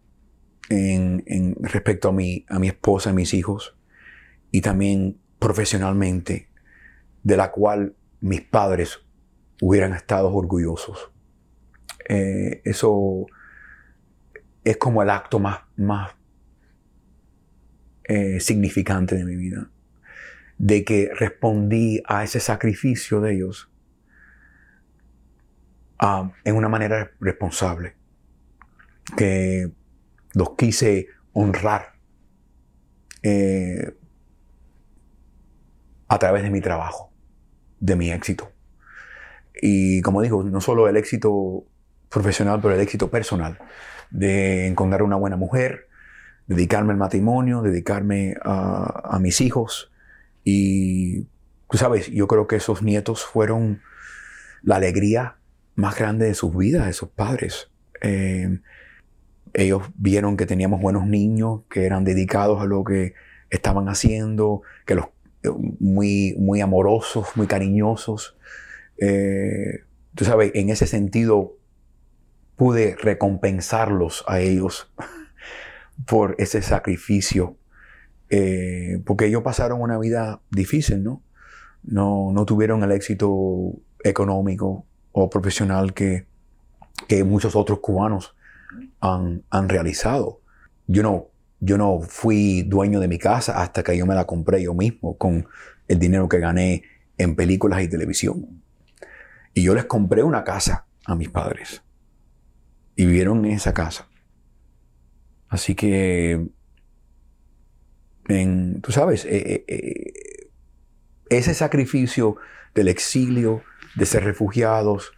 en, 0.68 1.56
respecto 1.60 2.08
a 2.08 2.12
mi, 2.12 2.44
a 2.48 2.58
mi 2.58 2.68
esposa, 2.68 3.10
a 3.10 3.12
mis 3.12 3.34
hijos, 3.34 3.76
y 4.50 4.60
también 4.60 5.18
profesionalmente, 5.38 6.48
de 7.22 7.36
la 7.36 7.50
cual 7.50 7.94
mis 8.20 8.40
padres 8.40 9.00
hubieran 9.60 9.92
estado 9.92 10.32
orgullosos. 10.32 11.10
Eh, 12.08 12.62
eso 12.64 13.26
es 14.64 14.76
como 14.76 15.02
el 15.02 15.10
acto 15.10 15.38
más, 15.38 15.60
más 15.76 16.12
eh, 18.04 18.40
significante 18.40 19.16
de 19.16 19.24
mi 19.24 19.36
vida, 19.36 19.70
de 20.58 20.84
que 20.84 21.10
respondí 21.14 22.02
a 22.06 22.24
ese 22.24 22.40
sacrificio 22.40 23.20
de 23.20 23.34
ellos 23.34 23.70
ah, 25.98 26.32
en 26.44 26.56
una 26.56 26.68
manera 26.68 27.12
responsable, 27.20 27.94
que 29.16 29.70
los 30.34 30.56
quise 30.56 31.08
honrar 31.32 31.94
eh, 33.22 33.94
a 36.08 36.18
través 36.18 36.42
de 36.42 36.50
mi 36.50 36.60
trabajo, 36.60 37.12
de 37.80 37.96
mi 37.96 38.10
éxito. 38.10 38.52
Y 39.60 40.02
como 40.02 40.22
digo, 40.22 40.42
no 40.42 40.60
solo 40.60 40.88
el 40.88 40.96
éxito 40.96 41.64
profesional, 42.08 42.60
pero 42.60 42.74
el 42.74 42.80
éxito 42.80 43.10
personal, 43.10 43.58
de 44.10 44.66
encontrar 44.66 45.02
una 45.02 45.16
buena 45.16 45.36
mujer, 45.36 45.88
dedicarme 46.46 46.92
al 46.92 46.98
matrimonio, 46.98 47.62
dedicarme 47.62 48.36
a, 48.42 49.16
a 49.16 49.18
mis 49.18 49.40
hijos. 49.40 49.90
Y 50.48 51.22
tú 51.68 51.76
sabes, 51.76 52.08
yo 52.12 52.28
creo 52.28 52.46
que 52.46 52.54
esos 52.54 52.80
nietos 52.80 53.24
fueron 53.24 53.82
la 54.62 54.76
alegría 54.76 55.38
más 55.74 55.98
grande 55.98 56.26
de 56.26 56.34
sus 56.34 56.56
vidas, 56.56 56.86
de 56.86 56.92
sus 56.92 57.08
padres. 57.08 57.68
Eh, 58.00 58.60
ellos 59.54 59.82
vieron 59.96 60.36
que 60.36 60.46
teníamos 60.46 60.80
buenos 60.80 61.04
niños, 61.04 61.62
que 61.68 61.84
eran 61.84 62.04
dedicados 62.04 62.62
a 62.62 62.64
lo 62.64 62.84
que 62.84 63.14
estaban 63.50 63.88
haciendo, 63.88 64.62
que 64.84 64.94
los 64.94 65.06
eh, 65.42 65.48
muy, 65.80 66.36
muy 66.38 66.60
amorosos, 66.60 67.26
muy 67.34 67.48
cariñosos. 67.48 68.38
Eh, 68.98 69.80
tú 70.14 70.24
sabes, 70.24 70.52
en 70.54 70.70
ese 70.70 70.86
sentido 70.86 71.56
pude 72.54 72.94
recompensarlos 72.94 74.24
a 74.28 74.38
ellos 74.38 74.92
por 76.06 76.36
ese 76.38 76.62
sacrificio, 76.62 77.56
eh, 78.30 79.00
porque 79.04 79.26
ellos 79.26 79.42
pasaron 79.42 79.80
una 79.80 79.98
vida 79.98 80.40
difícil, 80.50 81.02
¿no? 81.02 81.22
No, 81.82 82.44
tuvieron 82.46 82.82
el 82.82 82.92
éxito 82.92 83.72
económico 84.02 84.84
o 85.12 85.30
profesional 85.30 85.94
que, 85.94 86.26
muchos 87.24 87.54
otros 87.54 87.78
cubanos 87.80 88.34
han, 89.00 89.44
han 89.50 89.68
realizado. 89.68 90.40
Yo 90.88 91.02
no, 91.02 91.28
yo 91.60 91.78
no 91.78 92.00
fui 92.00 92.62
dueño 92.62 93.00
de 93.00 93.08
mi 93.08 93.18
casa 93.18 93.62
hasta 93.62 93.82
que 93.82 93.96
yo 93.96 94.06
me 94.06 94.14
la 94.14 94.24
compré 94.24 94.62
yo 94.62 94.74
mismo 94.74 95.16
con 95.16 95.46
el 95.88 95.98
dinero 95.98 96.28
que 96.28 96.38
gané 96.38 96.82
en 97.18 97.36
películas 97.36 97.82
y 97.82 97.88
televisión. 97.88 98.62
Y 99.54 99.62
yo 99.62 99.74
les 99.74 99.84
compré 99.84 100.22
una 100.22 100.44
casa 100.44 100.86
a 101.04 101.14
mis 101.14 101.30
padres. 101.30 101.82
Y 102.94 103.06
vivieron 103.06 103.44
en 103.44 103.52
esa 103.52 103.72
casa. 103.72 104.08
Así 105.48 105.74
que, 105.74 106.46
en, 108.28 108.80
tú 108.80 108.92
sabes, 108.92 109.24
eh, 109.24 109.30
eh, 109.36 109.64
eh, 109.68 110.48
ese 111.28 111.54
sacrificio 111.54 112.36
del 112.74 112.88
exilio, 112.88 113.62
de 113.94 114.06
ser 114.06 114.24
refugiados, 114.24 115.12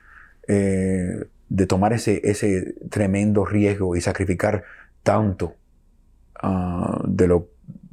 de 0.47 1.67
tomar 1.67 1.93
ese, 1.93 2.23
ese 2.25 2.75
tremendo 2.89 3.45
riesgo 3.45 3.97
y 3.97 4.01
sacrificar 4.01 4.65
tanto 5.03 5.57
Ah, 6.41 7.03
de, 7.05 7.27
lo, 7.27 7.49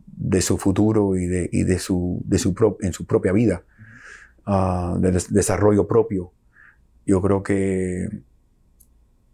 de 0.05 0.41
su 0.41 0.57
futuro 0.57 1.15
y 1.15 1.25
de, 1.25 1.49
y 1.51 1.63
de 1.63 1.79
su, 1.79 2.21
de 2.25 2.37
su 2.37 2.77
en 2.81 2.93
su 2.93 3.05
propia 3.07 3.31
vida, 3.31 3.63
uh, 4.45 4.99
de 4.99 5.11
desarrollo 5.29 5.87
propio. 5.87 6.31
Yo 7.07 7.21
creo 7.21 7.41
que 7.41 8.07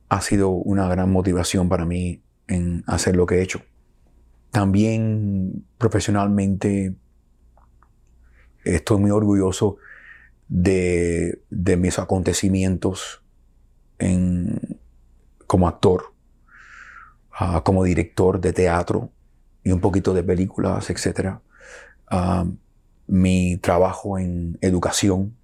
ha 0.08 0.22
sido 0.22 0.50
una 0.50 0.88
gran 0.88 1.12
motivación 1.12 1.68
para 1.68 1.86
mí 1.86 2.22
en 2.48 2.84
hacer 2.88 3.16
lo 3.16 3.26
que 3.26 3.36
he 3.36 3.42
hecho. 3.42 3.62
También 4.52 5.66
profesionalmente 5.78 6.94
estoy 8.64 9.00
muy 9.00 9.12
orgulloso 9.12 9.78
de, 10.48 11.42
mis 11.50 11.98
acontecimientos 12.00 13.24
en, 13.98 14.80
como 15.48 15.68
actor. 15.68 16.14
Ah, 17.34 17.64
como 17.64 17.84
director 17.84 18.40
de 18.40 18.54
teatro 18.54 19.10
y 19.64 19.72
un 19.72 19.80
poquito 19.80 20.14
de 20.14 20.22
películas, 20.22 20.90
etc. 20.90 21.38
Ah, 22.08 22.46
mi 23.08 23.58
trabajo 23.58 24.20
en 24.20 24.58
educación, 24.62 25.36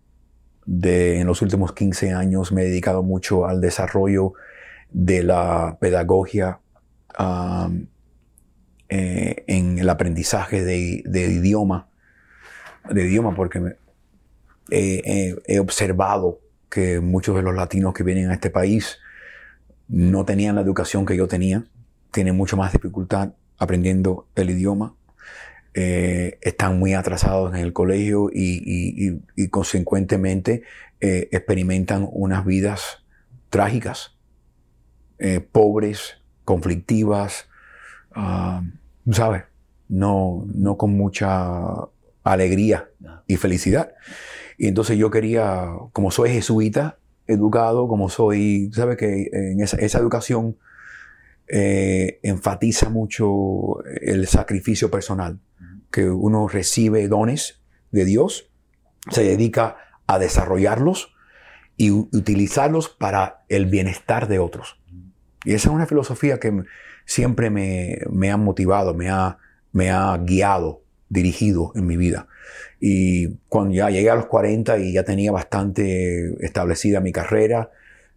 de, 0.68 1.22
en 1.22 1.28
los 1.28 1.42
últimos 1.42 1.72
15 1.74 2.12
años 2.12 2.52
me 2.52 2.62
he 2.62 2.66
dedicado 2.66 3.02
mucho 3.02 3.48
al 3.48 3.62
desarrollo 3.62 4.34
de 4.92 5.24
la 5.24 5.78
pedagogía 5.80 6.60
ah, 7.18 7.70
eh, 8.90 9.44
en 9.48 9.80
el 9.80 9.90
aprendizaje 9.90 10.64
de, 10.64 11.04
idioma, 11.14 11.90
de 12.90 13.06
idioma 13.06 13.36
porque 13.36 13.76
he 14.70 15.60
observado 15.60 16.40
que 16.70 17.02
muchos 17.02 17.36
de 17.36 17.42
los 17.42 17.54
latinos 17.54 17.94
que 17.94 18.04
vienen 18.04 18.30
a 18.30 18.36
este 18.36 18.50
país 18.50 19.00
no 19.90 20.24
tenían 20.24 20.56
la 20.56 20.62
educación 20.62 21.06
que 21.06 21.18
yo 21.18 21.28
tenía 21.28 21.66
tienen 22.12 22.38
mucho 22.38 22.56
más 22.56 22.72
dificultad 22.72 23.34
aprendiendo 23.58 24.28
el 24.36 24.52
idioma, 24.52 24.96
eh, 25.74 26.38
están 26.42 26.80
muy 26.80 26.94
atrasados 26.94 27.54
en 27.54 27.60
el 27.60 27.74
colegio 27.74 28.30
y, 28.32 29.20
consecuentemente 29.50 30.64
eh, 31.02 31.28
experimentan 31.32 32.08
unas 32.10 32.46
vidas 32.46 33.04
trágicas, 33.50 34.16
pobres, 35.52 36.22
conflictivas, 36.46 37.47
uh, 38.18 39.14
¿sabes? 39.14 39.44
No, 39.88 40.46
no 40.54 40.78
con 40.78 40.92
mucha 40.98 41.64
alegría 42.24 42.90
y 43.26 43.38
felicidad. 43.38 43.94
Y 44.58 44.68
entonces 44.68 44.98
yo 44.98 45.10
quería, 45.12 45.68
como 45.94 46.12
soy 46.12 46.32
jesuita, 46.32 46.98
educado, 47.28 47.88
como 47.88 48.10
soy, 48.10 48.70
¿sabes? 48.74 48.98
Que 48.98 49.30
en 49.32 49.62
esa, 49.62 49.78
esa 49.78 50.00
educación 50.00 50.58
eh, 51.48 52.20
enfatiza 52.24 52.90
mucho 52.90 53.82
el 54.02 54.28
sacrificio 54.28 54.92
personal, 54.92 55.40
que 55.92 56.10
uno 56.10 56.48
recibe 56.48 57.08
dones 57.08 57.62
de 57.92 58.04
Dios, 58.04 58.50
se 59.12 59.24
dedica 59.24 59.78
a 60.08 60.20
desarrollarlos 60.20 61.14
y 61.78 61.92
utilizarlos 61.92 62.90
para 62.90 63.46
el 63.48 63.68
bienestar 63.68 64.28
de 64.28 64.40
otros. 64.40 64.80
Y 65.46 65.54
esa 65.54 65.70
es 65.70 65.76
una 65.76 65.86
filosofía 65.86 66.40
que 66.40 66.64
siempre 67.08 67.50
me, 67.50 68.30
ha 68.30 68.38
motivado, 68.38 68.94
me 68.94 69.10
ha, 69.10 69.40
me 69.72 69.90
guiado, 70.26 70.84
dirigido 71.10 71.72
en 71.74 71.88
mi 71.88 71.98
vida. 71.98 72.28
Y 72.80 73.30
cuando 73.48 73.74
ya 73.74 73.90
llegué 73.90 74.12
a 74.12 74.16
los 74.16 74.28
40 74.28 74.78
y 74.80 74.94
ya 74.94 75.04
tenía 75.04 75.32
bastante 75.32 76.36
establecida 76.46 77.00
mi 77.00 77.12
carrera, 77.12 77.72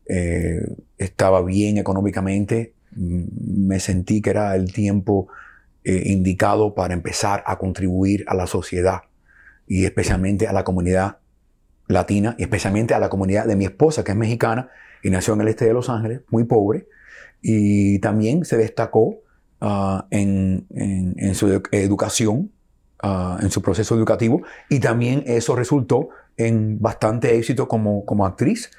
eh, 0.06 0.66
estaba 0.98 1.40
bien 1.42 1.78
económicamente, 1.78 2.74
me 2.96 3.78
sentí 3.78 4.20
que 4.20 4.30
era 4.30 4.56
el 4.56 4.72
tiempo 4.72 5.28
eh, 5.84 6.02
indicado 6.06 6.74
para 6.74 6.92
empezar 6.92 7.44
a 7.46 7.56
contribuir 7.58 8.24
a 8.26 8.34
la 8.34 8.48
sociedad 8.48 9.02
y 9.68 9.84
especialmente 9.84 10.48
a 10.48 10.52
la 10.52 10.64
comunidad 10.64 11.18
latina 11.86 12.34
y 12.38 12.42
especialmente 12.42 12.92
a 12.92 12.98
la 12.98 13.08
comunidad 13.08 13.46
de 13.46 13.54
mi 13.54 13.66
esposa 13.66 14.02
que 14.02 14.10
es 14.10 14.18
mexicana 14.18 14.68
y 15.02 15.10
nació 15.10 15.34
en 15.34 15.42
el 15.42 15.48
este 15.48 15.64
de 15.64 15.72
Los 15.72 15.88
Ángeles, 15.88 16.22
muy 16.28 16.44
pobre, 16.44 16.88
y 17.42 17.98
también 18.00 18.44
se 18.44 18.56
destacó 18.56 19.18
ah, 19.60 20.06
en, 20.10 20.66
su 21.34 21.62
educación, 21.72 22.50
ah, 23.02 23.38
en 23.40 23.50
su 23.50 23.62
proceso 23.62 23.96
educativo, 23.96 24.42
y 24.68 24.80
también 24.80 25.22
eso 25.26 25.56
resultó 25.56 26.10
en 26.36 26.80
bastante 26.80 27.36
éxito 27.36 27.68
como, 27.68 28.04
como 28.04 28.26
actriz. 28.26 28.70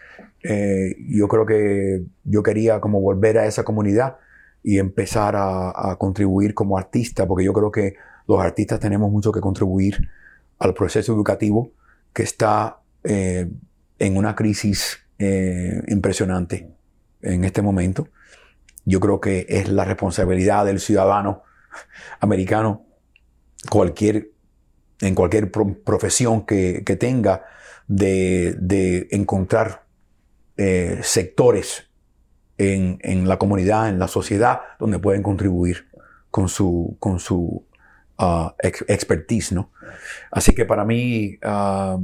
Eh, 0.43 0.95
yo 1.09 1.27
creo 1.27 1.45
que 1.45 2.03
yo 2.23 2.41
quería 2.43 2.79
como 2.79 2.99
volver 2.99 3.37
a 3.37 3.45
esa 3.45 3.63
comunidad 3.63 4.17
y 4.63 4.77
empezar 4.79 5.35
a, 5.37 5.95
contribuir 5.97 6.53
como 6.53 6.77
artista, 6.77 7.27
porque 7.27 7.45
yo 7.45 7.53
creo 7.53 7.71
que 7.71 7.95
los 8.27 8.39
artistas 8.39 8.79
tenemos 8.79 9.11
mucho 9.11 9.31
que 9.31 9.41
contribuir 9.41 10.09
al 10.59 10.73
proceso 10.73 11.13
educativo 11.13 11.71
que 12.13 12.23
está 12.23 12.77
eh, 13.03 13.49
en 13.97 14.17
una 14.17 14.35
crisis 14.35 14.99
eh, 15.17 15.81
impresionante 15.87 16.67
en 17.21 17.43
este 17.43 17.61
momento. 17.61 18.07
Yo 18.85 18.99
creo 18.99 19.19
que 19.19 19.45
es 19.49 19.69
la 19.69 19.85
responsabilidad 19.85 20.65
del 20.65 20.79
ciudadano 20.79 21.43
americano, 22.19 22.85
cualquier, 23.69 24.31
en 24.99 25.15
cualquier 25.15 25.51
profesión 25.51 26.45
que, 26.45 26.97
tenga, 26.99 27.43
de, 27.87 29.07
encontrar 29.11 29.85
eh, 30.57 30.99
sectores 31.03 31.89
en, 32.57 33.27
la 33.27 33.37
comunidad, 33.37 33.89
en 33.89 33.99
la 33.99 34.07
sociedad, 34.07 34.61
donde 34.79 34.99
pueden 34.99 35.23
contribuir 35.23 35.87
con 36.29 36.47
su, 36.49 36.97
con 36.99 37.19
su 37.19 37.65
ah, 38.17 38.55
expertise. 38.59 39.51
¿no? 39.51 39.71
Así 40.31 40.53
que 40.53 40.65
para 40.65 40.85
mí 40.85 41.37
ah, 41.43 41.97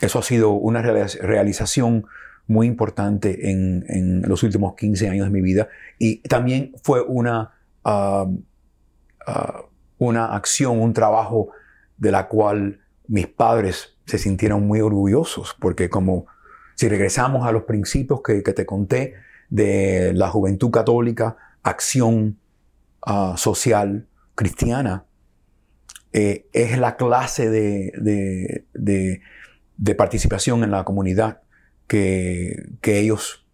eso 0.00 0.18
ha 0.18 0.22
sido 0.22 0.50
una 0.50 0.82
realización 0.82 2.06
muy 2.48 2.66
importante 2.66 3.50
en, 3.50 4.22
los 4.22 4.42
últimos 4.42 4.74
15 4.74 5.08
años 5.08 5.26
de 5.26 5.30
mi 5.30 5.40
vida. 5.40 5.68
Y 5.98 6.16
también 6.22 6.72
fue 6.82 7.02
una, 7.02 7.52
ah, 7.84 8.26
una 9.98 10.34
acción, 10.34 10.80
un 10.80 10.92
trabajo 10.92 11.50
de 11.96 12.10
la 12.10 12.26
cual 12.28 12.80
mis 13.06 13.26
padres 13.26 13.96
se 14.06 14.18
sintieron 14.18 14.66
muy 14.66 14.80
orgullosos 14.80 15.56
porque 15.60 15.90
como 15.90 16.26
si 16.74 16.88
regresamos 16.88 17.46
a 17.46 17.52
los 17.52 17.64
principios 17.64 18.20
que, 18.22 18.40
te 18.40 18.64
conté 18.64 19.14
de 19.50 20.12
la 20.14 20.28
juventud 20.28 20.70
católica, 20.70 21.36
acción 21.62 22.38
ah, 23.02 23.34
social 23.36 24.06
cristiana, 24.34 25.04
eh, 26.12 26.46
es 26.52 26.78
la 26.78 26.96
clase 26.96 27.50
de, 27.50 29.22
participación 29.96 30.64
en 30.64 30.70
la 30.70 30.84
comunidad 30.84 31.42
que, 31.88 32.78
ellos 32.84 33.46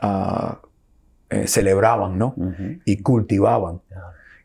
ah, 0.00 0.60
eh, 1.30 1.46
celebraban 1.46 2.18
¿no? 2.18 2.36
y 2.84 3.02
cultivaban. 3.02 3.82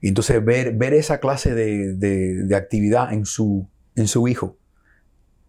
Y 0.02 0.10
entonces 0.10 0.44
ver, 0.44 0.74
ver 0.74 0.94
esa 0.94 1.20
clase 1.20 1.54
de, 1.54 2.56
actividad 2.56 3.14
en 3.14 3.26
su, 3.26 3.70
en 3.96 4.08
su 4.08 4.28
hijo, 4.28 4.58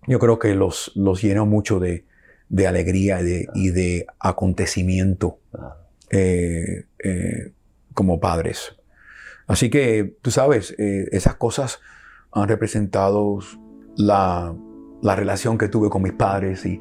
yo 0.07 0.18
creo 0.18 0.38
que 0.38 0.55
los, 0.55 0.92
los 0.95 1.22
llenó 1.22 1.47
mucho 1.47 1.80
de, 1.80 2.05
de 2.49 2.66
alegría 2.66 3.20
y 3.20 3.70
de, 3.70 4.07
acontecimiento 4.20 5.38
eh, 6.11 6.84
eh, 7.03 7.53
como 7.95 8.20
padres. 8.20 8.76
Así 9.47 9.70
que, 9.70 10.16
tú 10.22 10.30
sabes, 10.30 10.74
eh, 10.78 11.09
esas 11.12 11.34
cosas 11.34 11.80
han 12.32 12.49
representado 12.49 13.40
la, 13.97 14.55
la, 15.03 15.16
relación 15.16 15.59
que 15.59 15.68
tuve 15.68 15.90
con 15.90 16.03
mis 16.03 16.12
padres 16.12 16.64
y, 16.64 16.80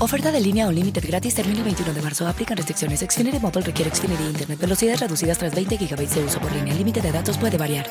Oferta 0.00 0.30
de 0.30 0.40
línea 0.40 0.68
o 0.68 0.70
límite 0.70 1.00
gratis 1.00 1.34
termina 1.34 1.58
el 1.58 1.64
21 1.64 1.92
de 1.92 2.00
marzo. 2.00 2.24
Aplican 2.28 2.56
restricciones. 2.56 3.00
Xfinity 3.00 3.40
Mobile 3.40 3.62
requiere 3.62 3.90
Xfinity 3.90 4.22
Internet. 4.28 4.60
Velocidades 4.60 5.00
reducidas 5.00 5.38
tras 5.38 5.52
20 5.52 5.76
GB 5.76 6.08
de 6.08 6.24
uso 6.24 6.38
por 6.38 6.52
línea. 6.52 6.72
El 6.72 6.78
límite 6.78 7.00
de 7.00 7.10
datos 7.10 7.36
puede 7.36 7.58
variar. 7.58 7.86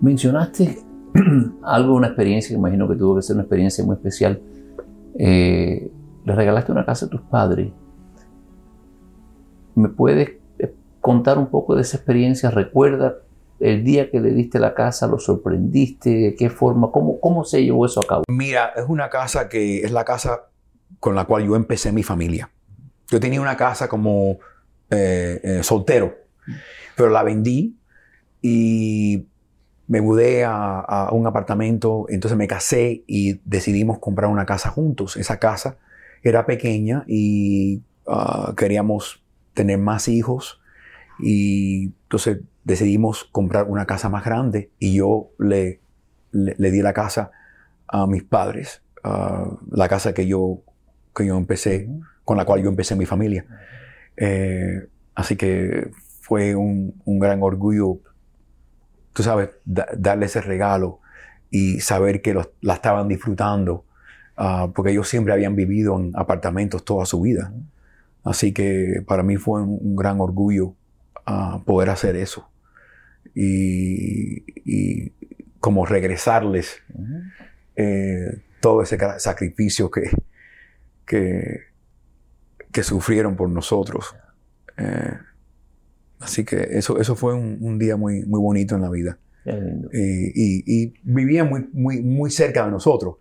Mencionaste 0.00 0.82
algo, 1.62 1.94
una 1.94 2.08
experiencia 2.08 2.48
que 2.48 2.58
imagino 2.58 2.88
que 2.88 2.96
tuvo 2.96 3.14
que 3.14 3.22
ser 3.22 3.36
una 3.36 3.44
experiencia 3.44 3.84
muy 3.84 3.94
especial. 3.94 4.42
Eh, 5.16 5.92
le 6.24 6.34
regalaste 6.34 6.72
una 6.72 6.84
casa 6.84 7.06
a 7.06 7.08
tus 7.08 7.20
padres. 7.20 7.70
¿Me 9.76 9.90
puedes 9.90 10.28
eh, 10.58 10.74
contar 11.00 11.38
un 11.38 11.46
poco 11.46 11.76
de 11.76 11.82
esa 11.82 11.98
experiencia? 11.98 12.50
¿Recuerda 12.50 13.18
el 13.60 13.84
día 13.84 14.10
que 14.10 14.20
le 14.20 14.30
diste 14.30 14.58
la 14.58 14.74
casa? 14.74 15.06
¿Lo 15.06 15.18
sorprendiste? 15.18 16.10
¿De 16.10 16.34
qué 16.34 16.50
forma? 16.50 16.90
¿Cómo, 16.90 17.20
cómo 17.20 17.44
se 17.44 17.62
llevó 17.64 17.86
eso 17.86 18.00
a 18.00 18.06
cabo? 18.06 18.24
Mira, 18.28 18.72
es 18.76 18.84
una 18.88 19.10
casa 19.10 19.48
que 19.48 19.80
es 19.80 19.90
la 19.90 20.04
casa 20.04 20.48
con 21.00 21.14
la 21.14 21.24
cual 21.24 21.46
yo 21.46 21.56
empecé 21.56 21.92
mi 21.92 22.02
familia. 22.02 22.50
Yo 23.10 23.20
tenía 23.20 23.40
una 23.40 23.56
casa 23.56 23.88
como 23.88 24.38
eh, 24.90 25.40
eh, 25.42 25.62
soltero, 25.62 26.16
pero 26.96 27.10
la 27.10 27.22
vendí 27.22 27.76
y 28.42 29.26
me 29.86 30.00
mudé 30.00 30.44
a, 30.44 30.80
a, 30.80 31.12
un 31.12 31.26
apartamento, 31.26 32.06
entonces 32.08 32.36
me 32.36 32.46
casé 32.46 33.04
y 33.06 33.40
decidimos 33.44 33.98
comprar 33.98 34.30
una 34.30 34.44
casa 34.44 34.70
juntos. 34.70 35.16
Esa 35.16 35.38
casa 35.38 35.78
era 36.22 36.46
pequeña 36.46 37.04
y 37.06 37.82
uh, 38.06 38.54
queríamos 38.54 39.22
tener 39.54 39.78
más 39.78 40.08
hijos 40.08 40.60
y 41.18 41.84
entonces 42.04 42.38
decidimos 42.68 43.24
comprar 43.32 43.64
una 43.64 43.86
casa 43.86 44.08
más 44.08 44.24
grande 44.24 44.70
y 44.78 44.94
yo 44.94 45.30
le, 45.38 45.80
le, 46.30 46.54
le 46.56 46.70
di 46.70 46.82
la 46.82 46.92
casa 46.92 47.32
a 47.88 48.06
mis 48.06 48.22
padres, 48.22 48.82
uh, 49.04 49.58
la 49.70 49.88
casa 49.88 50.12
que 50.12 50.26
yo, 50.26 50.60
que 51.16 51.26
yo 51.26 51.36
empecé, 51.36 51.88
con 52.24 52.36
la 52.36 52.44
cual 52.44 52.62
yo 52.62 52.68
empecé 52.68 52.94
mi 52.94 53.06
familia. 53.06 53.44
Eh, 54.16 54.86
así 55.14 55.36
que 55.36 55.90
fue 56.20 56.54
un, 56.54 56.94
un 57.04 57.18
gran 57.18 57.42
orgullo 57.42 58.00
tú 59.18 59.24
sabes, 59.24 59.50
da, 59.64 59.88
darle 59.96 60.26
ese 60.26 60.40
regalo 60.40 61.00
y 61.50 61.80
saber 61.80 62.22
que 62.22 62.34
los, 62.34 62.50
la 62.60 62.74
estaban 62.74 63.08
disfrutando, 63.08 63.84
uh, 64.38 64.70
porque 64.72 64.92
ellos 64.92 65.08
siempre 65.08 65.32
habían 65.32 65.56
vivido 65.56 65.98
en 65.98 66.12
apartamentos 66.14 66.84
toda 66.84 67.04
su 67.04 67.20
vida. 67.22 67.52
Así 68.22 68.52
que 68.52 69.02
para 69.08 69.24
mí 69.24 69.36
fue 69.36 69.62
un, 69.62 69.76
un 69.80 69.96
gran 69.96 70.20
orgullo 70.20 70.74
uh, 71.26 71.60
poder 71.64 71.90
hacer 71.90 72.14
eso. 72.14 72.48
Y, 73.34 74.44
y 74.64 75.12
como 75.60 75.86
regresarles 75.86 76.82
eh, 77.76 78.42
todo 78.60 78.82
ese 78.82 78.98
sacrificio 79.18 79.90
que, 79.90 80.10
que, 81.06 81.60
que, 82.72 82.82
sufrieron 82.82 83.36
por 83.36 83.48
nosotros. 83.50 84.14
Eh, 84.76 85.12
Así 86.20 86.44
que 86.44 86.68
eso, 86.72 86.98
eso 86.98 87.14
fue 87.14 87.34
un, 87.34 87.58
un 87.60 87.78
día 87.78 87.96
muy, 87.96 88.24
muy 88.24 88.40
bonito 88.40 88.74
en 88.74 88.82
la 88.82 88.90
vida. 88.90 89.18
Eh, 89.44 90.32
y, 90.34 90.82
y, 90.82 90.94
vivía 91.02 91.44
muy, 91.44 91.68
muy, 91.72 92.02
muy 92.02 92.30
cerca 92.30 92.64
de 92.64 92.70
nosotros. 92.70 93.16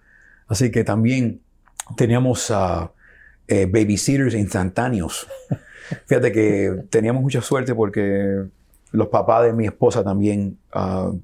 Así 0.47 0.72
que 0.72 0.84
también 0.84 1.41
teníamos 1.95 2.49
uh, 2.49 2.89
babysitters 3.47 4.34
instantáneos. 4.34 5.28
Fíjate 6.05 6.32
que 6.32 6.84
teníamos 6.89 7.22
mucha 7.22 7.41
suerte 7.41 7.74
porque 7.76 8.45
los 8.92 9.08
papás 9.08 9.46
de 9.46 9.54
mi 9.54 9.66
esposa 9.66 10.04
también 10.04 10.58
uh, 10.74 11.20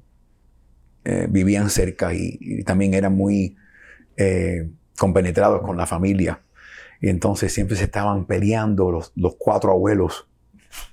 eh, 1.04 1.26
vivían 1.28 1.70
cerca 1.70 2.14
y, 2.14 2.38
y, 2.40 2.64
también 2.64 2.94
eran 2.94 3.14
muy 3.14 3.56
eh, 4.16 4.70
compenetrados 4.98 5.62
con 5.62 5.76
la 5.76 5.86
familia. 5.86 6.40
Y 7.00 7.08
entonces 7.08 7.52
siempre 7.52 7.76
se 7.76 7.84
estaban 7.84 8.24
peleando 8.26 8.90
los, 8.90 9.12
los 9.16 9.36
cuatro 9.36 9.72
abuelos 9.72 10.28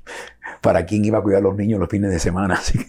para 0.62 0.86
quién 0.86 1.06
iba 1.06 1.20
a 1.20 1.22
cuidar 1.22 1.40
a 1.40 1.44
los 1.44 1.56
niños 1.56 1.80
los 1.80 1.90
fines 1.90 2.12
de 2.12 2.20
semana. 2.20 2.56
Así 2.60 2.80
que 2.80 2.86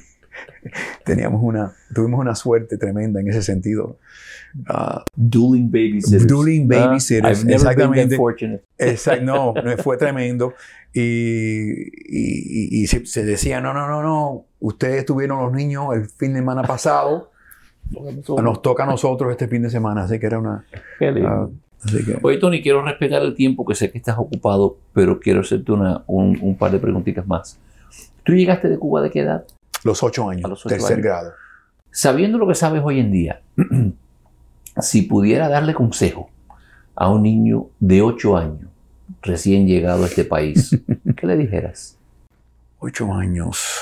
teníamos 1.04 1.42
una, 1.42 1.72
tuvimos 1.94 2.20
una 2.20 2.34
suerte 2.34 2.76
tremenda 2.78 3.20
en 3.20 3.28
ese 3.28 3.42
sentido. 3.42 3.98
Uh, 4.68 5.00
dueling 5.16 5.70
babysitters. 5.70 6.26
Dueling 6.26 6.68
Ah, 6.72 6.86
babysitters, 6.86 7.38
I've 7.38 7.44
never 7.46 7.54
exactamente. 7.54 8.00
been 8.00 8.08
that 8.10 8.16
fortunate. 8.16 8.64
Exacto, 8.78 9.24
no, 9.24 9.54
no, 9.54 9.76
fue 9.78 9.96
tremendo. 9.96 10.54
Y, 10.92 11.00
y, 11.00 12.78
y, 12.78 12.82
y 12.82 12.86
se, 12.86 13.06
se, 13.06 13.24
decía, 13.24 13.60
no, 13.60 13.72
no, 13.72 13.88
no, 13.88 14.02
no, 14.02 14.44
ustedes 14.60 15.06
tuvieron 15.06 15.42
los 15.42 15.52
niños 15.52 15.86
el 15.94 16.06
fin 16.06 16.34
de 16.34 16.40
semana 16.40 16.62
pasado, 16.62 17.30
nos 18.42 18.60
toca 18.62 18.84
a 18.84 18.86
nosotros 18.86 19.30
este 19.30 19.48
fin 19.48 19.62
de 19.62 19.70
semana, 19.70 20.04
así 20.04 20.18
que 20.18 20.26
era 20.26 20.38
una... 20.38 20.66
Uh, 21.00 21.50
así 21.82 22.04
que... 22.04 22.18
Oye, 22.22 22.36
Tony, 22.36 22.60
quiero 22.60 22.82
respetar 22.82 23.22
el 23.22 23.34
tiempo, 23.34 23.64
que 23.64 23.74
sé 23.74 23.90
que 23.90 23.98
estás 23.98 24.18
ocupado, 24.18 24.76
pero 24.92 25.18
quiero 25.18 25.40
hacerte 25.40 25.72
una, 25.72 26.04
un, 26.06 26.38
un 26.42 26.56
par 26.56 26.72
de 26.72 26.78
preguntitas 26.78 27.26
más. 27.26 27.58
¿Tú 28.24 28.34
llegaste 28.34 28.68
de 28.68 28.78
Cuba 28.78 29.00
de 29.00 29.10
qué 29.10 29.20
edad? 29.20 29.44
Los 29.84 30.02
ocho 30.02 30.28
años, 30.28 30.48
los 30.48 30.64
ocho 30.64 30.68
tercer 30.68 30.94
años. 30.94 31.04
grado. 31.04 31.32
Sabiendo 31.90 32.38
lo 32.38 32.48
que 32.48 32.54
sabes 32.54 32.82
hoy 32.84 33.00
en 33.00 33.12
día, 33.12 33.42
si 34.80 35.02
pudiera 35.02 35.48
darle 35.48 35.74
consejo 35.74 36.30
a 36.94 37.10
un 37.10 37.22
niño 37.22 37.66
de 37.80 38.02
ocho 38.02 38.36
años 38.36 38.70
recién 39.22 39.66
llegado 39.66 40.04
a 40.04 40.06
este 40.06 40.24
país, 40.24 40.78
¿qué 41.16 41.26
le 41.26 41.36
dijeras? 41.36 41.98
Ocho 42.78 43.12
años. 43.12 43.80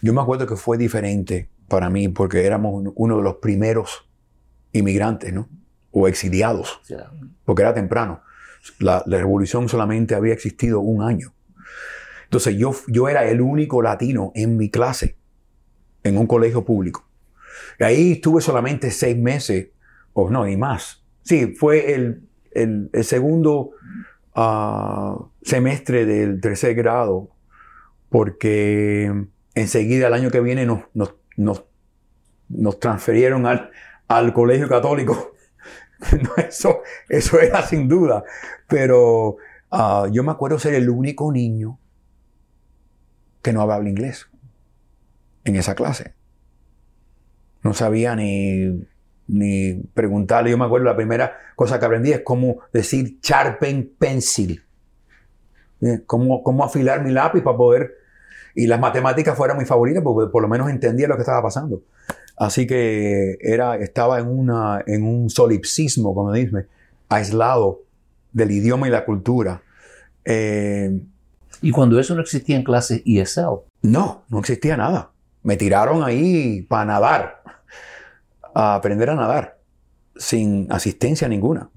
Yo 0.00 0.12
me 0.12 0.20
acuerdo 0.20 0.46
que 0.46 0.56
fue 0.56 0.78
diferente 0.78 1.48
para 1.68 1.88
mí 1.90 2.08
porque 2.08 2.44
éramos 2.44 2.92
uno 2.94 3.16
de 3.16 3.22
los 3.22 3.36
primeros 3.36 4.08
inmigrantes, 4.72 5.32
¿no? 5.32 5.48
O 5.90 6.08
exiliados, 6.08 6.80
porque 7.44 7.62
era 7.62 7.74
temprano. 7.74 8.22
La, 8.78 9.02
la, 9.06 9.18
revolución 9.18 9.68
solamente 9.68 10.14
había 10.14 10.32
existido 10.32 10.80
un 10.80 11.02
año. 11.02 11.32
Entonces 12.32 12.56
yo, 12.56 12.74
yo 12.88 13.10
era 13.10 13.28
el 13.28 13.42
único 13.42 13.82
latino 13.82 14.32
en 14.34 14.56
mi 14.56 14.70
clase, 14.70 15.18
en 16.02 16.16
un 16.16 16.26
colegio 16.26 16.64
público. 16.64 17.06
Ahí 17.78 18.12
estuve 18.12 18.40
solamente 18.40 18.90
seis 18.90 19.18
meses, 19.18 19.68
o 20.14 20.30
no, 20.30 20.46
ni 20.46 20.56
más. 20.56 21.04
Sí, 21.24 21.54
fue 21.54 21.92
el, 21.92 22.26
el, 22.52 22.88
segundo 23.02 23.72
uh, 24.34 25.26
semestre 25.42 26.06
del 26.06 26.40
tercer 26.40 26.74
grado, 26.74 27.28
porque 28.08 29.12
enseguida 29.54 30.06
el 30.06 30.14
año 30.14 30.30
que 30.30 30.40
viene 30.40 30.64
nos, 30.64 30.84
nos, 30.94 31.16
nos, 31.36 31.66
nos 32.48 32.80
transferieron 32.80 33.44
al, 33.44 33.72
al 34.08 34.32
colegio 34.32 34.70
católico. 34.70 35.34
eso, 36.48 36.80
eso 37.10 37.40
era 37.40 37.60
sin 37.60 37.88
duda. 37.88 38.24
Pero 38.68 39.36
uh, 39.70 40.06
yo 40.10 40.22
me 40.22 40.32
acuerdo 40.32 40.58
ser 40.58 40.72
el 40.72 40.88
único 40.88 41.30
niño 41.30 41.78
que 43.42 43.52
no 43.52 43.60
hablaba 43.60 43.88
inglés 43.88 44.28
en 45.44 45.56
esa 45.56 45.74
clase. 45.74 46.14
No 47.62 47.74
sabía 47.74 48.16
ni, 48.16 48.86
ni 49.28 49.74
preguntarle. 49.94 50.50
Yo 50.50 50.58
me 50.58 50.64
acuerdo 50.64 50.86
la 50.86 50.96
primera 50.96 51.36
cosa 51.56 51.78
que 51.78 51.84
aprendí 51.84 52.12
es 52.12 52.20
cómo 52.20 52.58
decir 52.72 53.18
sharpen 53.20 53.94
pencil. 53.98 54.64
Cómo, 56.06 56.42
cómo 56.42 56.64
afilar 56.64 57.04
mi 57.04 57.10
lápiz 57.10 57.42
para 57.42 57.56
poder... 57.56 57.94
Y 58.54 58.66
las 58.66 58.78
matemáticas 58.78 59.36
fueron 59.36 59.56
mi 59.56 59.64
favorita 59.64 60.02
porque 60.02 60.30
por 60.30 60.42
lo 60.42 60.48
menos 60.48 60.68
entendía 60.68 61.08
lo 61.08 61.16
que 61.16 61.22
estaba 61.22 61.42
pasando. 61.42 61.82
Así 62.36 62.66
que 62.66 63.38
era, 63.40 63.76
estaba 63.76 64.18
en, 64.20 64.28
una, 64.28 64.82
en 64.86 65.04
un 65.04 65.30
solipsismo, 65.30 66.14
como 66.14 66.32
dice, 66.32 66.66
aislado 67.08 67.82
del 68.32 68.50
idioma 68.50 68.88
y 68.88 68.90
la 68.90 69.04
cultura. 69.04 69.62
Eh, 70.24 71.00
¿Y 71.62 71.70
cuando 71.70 71.98
eso 71.98 72.14
no 72.14 72.20
existía 72.20 72.56
en 72.56 72.64
clases 72.64 73.02
ESL? 73.06 73.62
No, 73.82 74.24
no 74.28 74.40
existía 74.40 74.76
nada. 74.76 75.12
Me 75.42 75.56
tiraron 75.56 76.02
ahí 76.02 76.62
para 76.62 76.84
nadar, 76.84 77.42
a 78.54 78.74
aprender 78.74 79.10
a 79.10 79.14
nadar, 79.14 79.58
sin 80.16 80.66
asistencia 80.70 81.28
ninguna. 81.28 81.70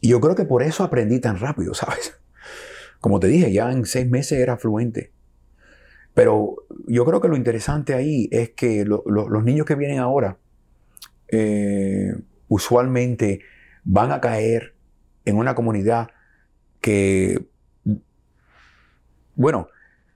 Y 0.00 0.08
yo 0.08 0.20
creo 0.20 0.34
que 0.34 0.44
por 0.44 0.62
eso 0.62 0.82
aprendí 0.82 1.20
tan 1.20 1.38
rápido, 1.38 1.74
¿sabes? 1.74 2.18
como 3.00 3.18
te 3.18 3.26
dije, 3.26 3.52
ya 3.52 3.72
en 3.72 3.84
seis 3.84 4.08
meses 4.08 4.38
era 4.38 4.56
fluente. 4.56 5.10
Pero 6.14 6.56
yo 6.86 7.04
creo 7.04 7.20
que 7.20 7.26
lo 7.26 7.36
interesante 7.36 7.94
ahí 7.94 8.28
es 8.30 8.50
que 8.50 8.84
los 8.84 9.44
niños 9.44 9.66
que 9.66 9.74
vienen 9.74 9.98
ahora 9.98 10.38
eh, 11.28 12.14
usualmente 12.46 13.40
van 13.82 14.12
a 14.12 14.20
caer 14.20 14.74
en 15.24 15.36
una 15.36 15.56
comunidad 15.56 16.10
que, 16.80 17.44
bueno, 19.34 19.68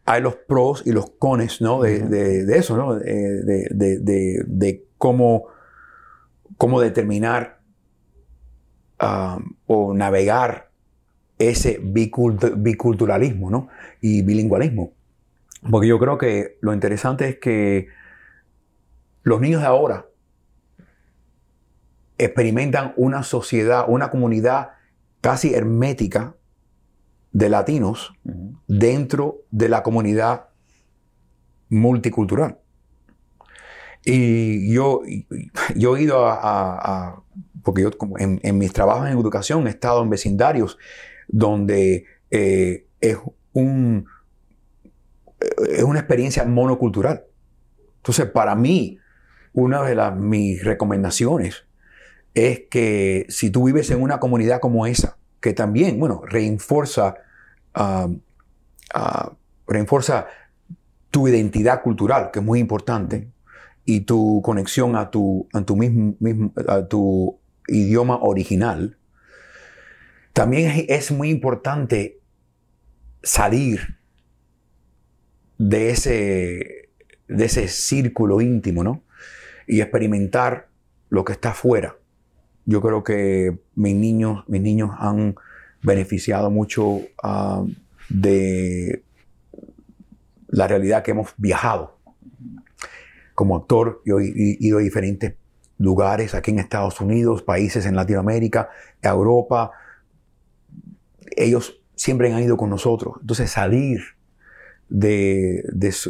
hay 0.04 0.22
los 0.22 0.36
pros 0.36 0.82
y 0.86 0.92
los 0.92 1.10
cones 1.10 1.60
¿no? 1.60 1.82
de, 1.82 2.44
eso, 2.56 2.76
¿no? 2.76 2.94
de, 2.94 4.84
cómo, 4.98 5.46
cómo 6.56 6.80
determinar 6.80 7.60
um, 9.02 9.56
o 9.66 9.94
navegar 9.94 10.70
ese 11.38 11.80
biculturalismo 11.82 13.50
¿no? 13.50 13.68
y 14.00 14.22
bilingualismo. 14.22 14.92
Porque 15.70 15.88
yo 15.88 15.98
creo 15.98 16.18
que 16.18 16.58
lo 16.60 16.72
interesante 16.72 17.28
es 17.28 17.38
que 17.38 17.88
los 19.22 19.40
niños 19.40 19.60
de 19.60 19.66
ahora 19.66 20.06
experimentan 22.18 22.92
una 22.96 23.24
sociedad, 23.24 23.84
una 23.88 24.10
comunidad 24.10 24.70
casi 25.20 25.52
hermética 25.54 26.36
de 27.36 27.50
latinos 27.50 28.14
dentro 28.66 29.42
de 29.50 29.68
la 29.68 29.82
comunidad 29.82 30.46
multicultural. 31.68 32.56
Y 34.06 34.72
yo, 34.72 35.02
yo 35.74 35.96
he 35.98 36.02
ido 36.02 36.26
a, 36.26 37.22
porque 37.62 37.82
yo 37.82 37.90
en, 38.18 38.56
mis 38.56 38.72
trabajos 38.72 39.06
en 39.06 39.18
educación 39.18 39.66
he 39.66 39.70
estado 39.70 40.02
en 40.02 40.08
vecindarios 40.08 40.78
donde 41.28 42.06
eh, 42.30 42.86
es, 43.02 43.18
un, 43.52 44.06
es 45.68 45.82
una 45.82 45.98
experiencia 45.98 46.42
monocultural. 46.46 47.26
Entonces, 47.98 48.30
para 48.30 48.54
mí, 48.54 48.98
una 49.52 49.82
de 49.82 49.94
las, 49.94 50.16
mis 50.16 50.64
recomendaciones 50.64 51.66
es 52.32 52.62
que 52.70 53.26
si 53.28 53.50
tú 53.50 53.64
vives 53.64 53.90
en 53.90 54.00
una 54.00 54.20
comunidad 54.20 54.58
como 54.60 54.86
esa, 54.86 55.18
que 55.42 55.52
también, 55.52 56.00
bueno, 56.00 56.22
reinforza, 56.24 57.16
um, 57.76 58.20
uh, 58.94 59.30
tu 61.10 61.28
identidad 61.28 61.82
cultural, 61.82 62.30
que 62.32 62.40
es 62.40 62.44
muy 62.44 62.58
importante, 62.60 63.30
y 63.84 64.00
tu 64.00 64.42
conexión 64.42 64.96
a 64.96 65.10
tu, 65.10 65.48
a 65.52 65.62
tu, 65.62 65.76
mismo, 65.76 66.16
a 66.68 66.86
tu 66.86 67.38
idioma 67.68 68.18
original, 68.20 68.98
también 70.32 70.86
es 70.88 71.10
muy 71.12 71.30
importante 71.30 72.20
salir 73.22 73.98
de 75.58 75.90
ese, 75.90 76.90
de 77.28 77.44
ese 77.44 77.68
círculo 77.68 78.40
íntimo, 78.40 78.84
¿no? 78.84 79.02
Y 79.66 79.80
experimentar 79.80 80.68
lo 81.08 81.24
que 81.24 81.32
está 81.32 81.50
afuera 81.50 81.96
yo 82.66 82.82
creo 82.82 83.04
que 83.04 83.58
mis 83.76 83.94
niños, 83.94 84.44
mis 84.48 84.60
niños 84.60 84.90
han 84.98 85.36
beneficiado 85.86 86.50
mucho 86.50 87.00
ah, 87.22 87.64
de 88.08 89.04
la 90.48 90.66
realidad 90.66 91.02
que 91.04 91.12
hemos 91.12 91.32
viajado. 91.36 91.96
Como 93.34 93.56
actor, 93.56 94.02
yo 94.04 94.18
he 94.18 94.32
ido 94.34 94.78
a 94.78 94.82
diferentes 94.82 95.34
lugares 95.78 96.34
aquí 96.34 96.50
en 96.50 96.58
Estados 96.58 97.00
Unidos, 97.00 97.42
países 97.42 97.86
en 97.86 97.94
Latinoamérica, 97.94 98.68
Europa. 99.00 99.70
Ellos 101.36 101.80
siempre 101.94 102.32
han 102.32 102.42
ido 102.42 102.56
con 102.56 102.68
nosotros. 102.68 103.18
Entonces 103.20 103.50
salir 103.50 104.00
de, 104.88 105.62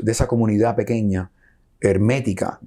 esa 0.07 0.27
comunidad 0.27 0.75
pequeña, 0.75 1.31
hermética, 1.81 2.61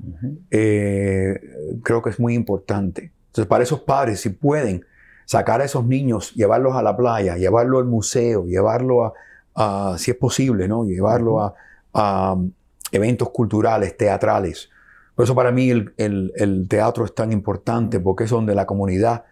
eh, 0.51 1.39
creo 1.82 2.03
que 2.03 2.12
es 2.12 2.20
muy 2.20 2.36
importante. 2.36 3.12
Entonces, 3.28 3.47
para 3.47 3.64
esos 3.64 3.82
padres, 3.82 4.20
si 4.20 4.30
pueden 4.30 4.86
sacar 5.30 5.62
a 5.62 5.66
esos 5.66 5.86
niños, 5.86 6.34
llevarlos 6.34 6.76
a 6.76 6.82
la 6.82 6.98
playa, 6.98 7.38
llevarlo 7.38 7.78
al 7.78 7.86
museo, 7.86 8.48
llevarlo 8.48 9.14
a, 9.54 9.96
si 10.00 10.10
es 10.10 10.18
posible, 10.18 10.68
¿no? 10.68 10.86
Llevarlo 10.86 11.54
a, 11.94 12.34
um, 12.34 12.52
eventos 12.92 13.30
culturales, 13.30 13.96
teatrales. 13.96 14.72
Por 15.14 15.26
eso 15.26 15.36
para 15.36 15.52
mí 15.52 15.70
el, 15.70 16.66
teatro 16.68 17.06
es 17.06 17.14
tan 17.14 17.32
importante 17.32 18.00
porque 18.00 18.24
es 18.24 18.32
donde 18.32 18.56
la 18.56 18.66
comunidad 18.66 19.26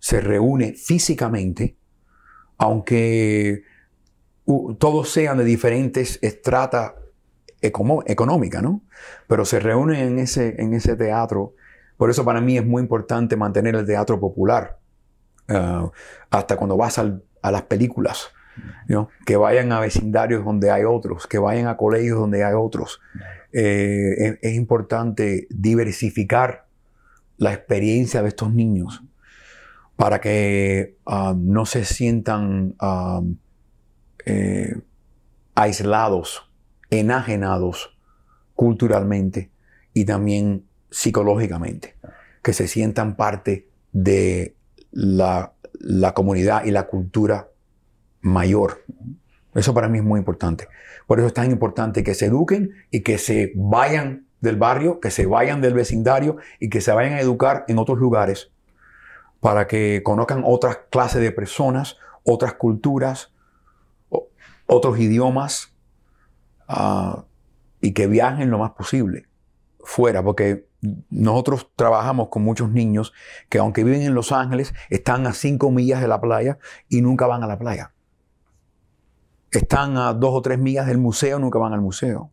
se 0.00 0.20
reúne 0.20 0.72
físicamente, 0.72 1.76
aunque 2.58 3.62
todos 4.78 5.10
sean 5.10 5.38
de 5.38 5.44
diferentes 5.44 6.18
estratas 6.22 6.94
económicas, 7.60 8.64
¿no? 8.64 8.82
Pero 9.28 9.44
se 9.44 9.60
reúnen 9.60 10.00
en 10.00 10.18
ese, 10.18 10.60
en 10.60 10.74
ese 10.74 10.96
teatro 10.96 11.54
por 11.96 12.10
eso 12.10 12.24
para 12.24 12.40
mí 12.40 12.58
es 12.58 12.66
muy 12.66 12.82
importante 12.82 13.36
mantener 13.36 13.74
el 13.74 13.86
teatro 13.86 14.20
popular. 14.20 14.78
Uh, 15.48 15.90
hasta 16.30 16.56
cuando 16.56 16.76
vas 16.76 16.98
a 16.98 17.50
las 17.50 17.62
películas, 17.62 18.30
que 19.24 19.36
vayan 19.36 19.72
a 19.72 19.80
vecindarios 19.80 20.44
donde 20.44 20.70
hay 20.70 20.84
otros, 20.84 21.26
que 21.26 21.38
vayan 21.38 21.66
a 21.66 21.76
colegios 21.76 22.18
donde 22.18 22.44
hay 22.44 22.54
otros. 22.54 23.00
Eh, 23.52 24.38
es, 24.42 24.54
importante 24.54 25.46
diversificar 25.50 26.66
la 27.38 27.52
experiencia 27.52 28.22
de 28.22 28.28
estos 28.28 28.52
niños 28.52 29.02
para 29.96 30.20
que 30.20 30.96
uh, 31.06 31.34
no 31.34 31.64
se 31.64 31.84
sientan 31.84 32.74
um, 32.80 33.38
eh, 34.26 34.80
aislados, 35.54 36.50
enajenados 36.90 37.96
culturalmente 38.54 39.50
y 39.94 40.04
también 40.04 40.64
psicológicamente, 40.90 41.96
que 42.42 42.52
se 42.52 42.68
sientan 42.68 43.16
parte 43.16 43.68
de 43.92 44.55
la, 44.96 45.52
comunidad 46.14 46.64
y 46.64 46.70
la 46.70 46.86
cultura 46.86 47.48
mayor. 48.22 48.82
Eso 49.54 49.74
para 49.74 49.88
mí 49.88 49.98
es 49.98 50.04
muy 50.04 50.18
importante. 50.18 50.68
Por 51.06 51.18
eso 51.18 51.28
es 51.28 51.34
tan 51.34 51.50
importante 51.50 52.02
que 52.02 52.14
se 52.14 52.26
eduquen 52.26 52.72
y 52.90 53.02
que 53.02 53.18
se 53.18 53.52
vayan 53.54 54.26
del 54.40 54.56
barrio, 54.56 55.00
que 55.00 55.10
se 55.10 55.26
vayan 55.26 55.60
del 55.60 55.74
vecindario 55.74 56.36
y 56.60 56.68
que 56.68 56.80
se 56.80 56.92
vayan 56.92 57.14
a 57.14 57.20
educar 57.20 57.64
en 57.68 57.78
otros 57.78 57.98
lugares 57.98 58.50
para 59.40 59.66
que 59.66 60.02
conozcan 60.02 60.42
otras 60.44 60.78
clases 60.90 61.20
de 61.20 61.30
personas, 61.30 61.96
otras 62.24 62.54
culturas, 62.54 63.32
otros 64.66 64.98
idiomas 64.98 65.74
ah, 66.68 67.24
y 67.80 67.92
que 67.92 68.06
viajen 68.06 68.50
lo 68.50 68.58
más 68.58 68.72
posible 68.72 69.28
fuera, 69.78 70.22
porque 70.22 70.66
nosotros 71.10 71.70
trabajamos 71.76 72.28
con 72.28 72.42
muchos 72.42 72.70
niños 72.70 73.12
que 73.48 73.58
aunque 73.58 73.84
viven 73.84 74.02
en 74.02 74.14
Los 74.14 74.32
Ángeles, 74.32 74.74
están 74.90 75.26
a 75.26 75.32
cinco 75.32 75.70
millas 75.70 76.00
de 76.00 76.08
la 76.08 76.20
playa 76.20 76.58
y 76.88 77.02
nunca 77.02 77.26
van 77.26 77.42
a 77.42 77.46
la 77.46 77.58
playa. 77.58 77.92
Están 79.50 79.96
a 79.96 80.12
dos 80.12 80.30
o 80.34 80.42
tres 80.42 80.58
millas 80.58 80.86
del 80.86 80.98
museo, 80.98 81.38
nunca 81.38 81.58
van 81.58 81.72
al 81.72 81.80
museo. 81.80 82.30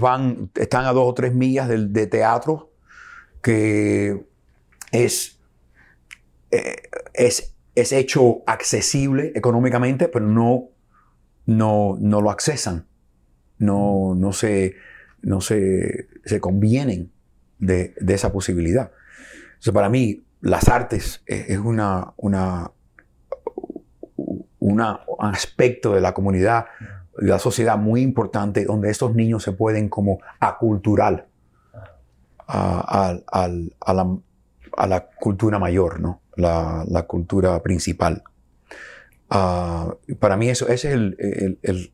Van, 0.00 0.50
están 0.54 0.84
a 0.84 0.92
dos 0.92 1.06
o 1.06 1.14
tres 1.14 1.32
millas 1.32 1.68
de 1.68 2.06
teatro 2.06 2.72
que 3.40 4.26
es, 4.90 5.40
eh, 6.50 6.74
es, 7.14 7.54
es, 7.76 7.92
hecho 7.92 8.42
accesible 8.46 9.30
económicamente, 9.36 10.08
pero 10.08 10.26
no, 10.26 10.70
no, 11.46 11.96
no 12.00 12.20
lo 12.20 12.30
accesan. 12.30 12.88
No, 13.58 14.14
no 14.16 14.32
se 14.32 14.74
no 15.26 15.40
se, 15.40 16.06
se 16.24 16.40
convienen 16.40 17.12
de, 17.58 17.94
esa 18.08 18.32
posibilidad. 18.32 18.90
para 19.72 19.88
mí, 19.88 20.24
las 20.40 20.68
artes 20.68 21.22
es 21.26 21.58
una, 21.58 22.12
una, 22.16 22.70
un 24.58 24.80
aspecto 24.80 25.94
de 25.94 26.00
la 26.00 26.12
comunidad, 26.14 26.66
de 27.18 27.28
la 27.28 27.38
sociedad 27.38 27.78
muy 27.78 28.02
importante, 28.02 28.64
donde 28.64 28.90
estos 28.90 29.14
niños 29.14 29.42
se 29.42 29.52
pueden 29.52 29.88
como 29.88 30.18
aculturar 30.40 31.26
a, 32.46 33.18
la, 34.86 35.08
cultura 35.20 35.58
mayor, 35.58 36.00
¿no? 36.00 36.20
la, 36.36 37.04
cultura 37.06 37.62
principal. 37.62 38.22
Ah, 39.30 39.94
para 40.20 40.36
mí 40.36 40.48
eso, 40.48 40.68
ese 40.68 40.88
es 40.88 40.94
el, 41.62 41.92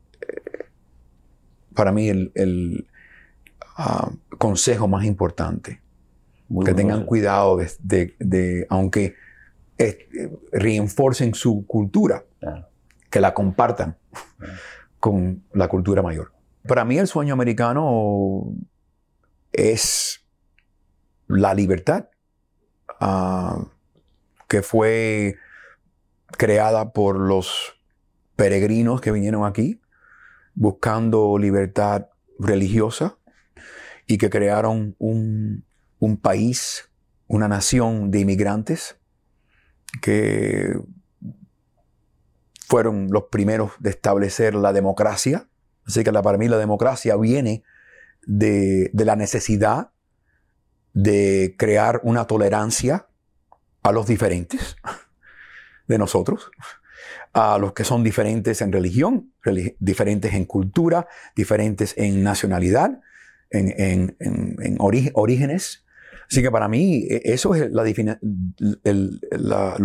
para 1.74 1.92
mí 1.92 2.08
el, 2.08 2.86
Ah, 3.76 4.10
consejo 4.38 4.88
más 4.88 5.04
importante. 5.04 5.80
que 6.64 6.74
tengan 6.74 7.06
cuidado 7.06 7.58
de, 7.78 8.66
aunque 8.68 9.14
eh, 9.78 10.08
reenforcen 10.52 11.34
su 11.34 11.66
cultura, 11.66 12.24
que 13.08 13.20
la 13.20 13.32
compartan 13.32 13.96
con 15.00 15.42
la 15.54 15.68
cultura 15.68 16.02
mayor. 16.02 16.32
Para 16.68 16.84
mí 16.84 16.98
el 16.98 17.06
sueño 17.06 17.32
americano 17.32 18.52
es 19.52 20.20
la 21.26 21.54
libertad 21.54 22.08
ah, 23.00 23.64
que 24.48 24.62
fue 24.62 25.36
creada 26.36 26.92
por 26.92 27.18
los 27.18 27.80
peregrinos 28.36 29.00
que 29.00 29.12
vinieron 29.12 29.44
aquí 29.44 29.80
buscando 30.54 31.38
libertad 31.38 32.08
religiosa 32.38 33.16
y 34.12 34.18
que 34.18 34.28
crearon 34.28 34.94
un, 34.98 35.64
un 35.98 36.18
país, 36.18 36.90
una 37.28 37.48
nación 37.48 38.10
de 38.10 38.20
inmigrantes 38.20 38.98
que 40.02 40.78
fueron 42.68 43.08
los 43.10 43.24
primeros 43.30 43.72
de 43.78 43.88
establecer 43.88 44.54
la 44.54 44.74
democracia. 44.74 45.48
Así 45.86 46.04
que 46.04 46.12
para 46.12 46.36
mí 46.36 46.46
la 46.46 46.58
democracia 46.58 47.16
viene 47.16 47.64
de, 48.26 48.90
de 48.92 49.04
la 49.06 49.16
necesidad 49.16 49.92
de 50.92 51.54
crear 51.58 52.02
una 52.04 52.26
tolerancia 52.26 53.08
a 53.82 53.92
los 53.92 54.06
diferentes 54.06 54.76
de 55.88 55.96
nosotros, 55.96 56.50
a 57.32 57.56
los 57.56 57.72
que 57.72 57.84
son 57.84 58.04
diferentes 58.04 58.60
en 58.60 58.72
religión, 58.72 59.32
diferentes 59.78 60.34
en 60.34 60.44
cultura, 60.44 61.08
diferentes 61.34 61.94
en 61.96 62.22
nacionalidad, 62.22 63.00
en, 63.53 64.76
orígenes. 64.78 65.84
Así 66.30 66.42
que 66.42 66.50
para 66.50 66.68
mí 66.68 67.07
e, 67.09 67.20
eso 67.24 67.55
es 67.55 67.70
lo 67.70 67.84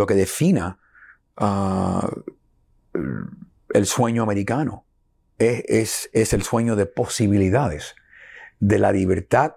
que 0.08 0.16
defina 0.16 0.80
ah, 1.36 2.10
el 3.74 3.86
sueño 3.86 4.24
americano. 4.24 4.86
Es, 5.38 6.10
es 6.14 6.34
el 6.34 6.42
sueño 6.42 6.76
de 6.76 6.88
posibilidades, 6.88 7.94
de 8.60 8.80
la 8.80 8.92
libertad 8.92 9.54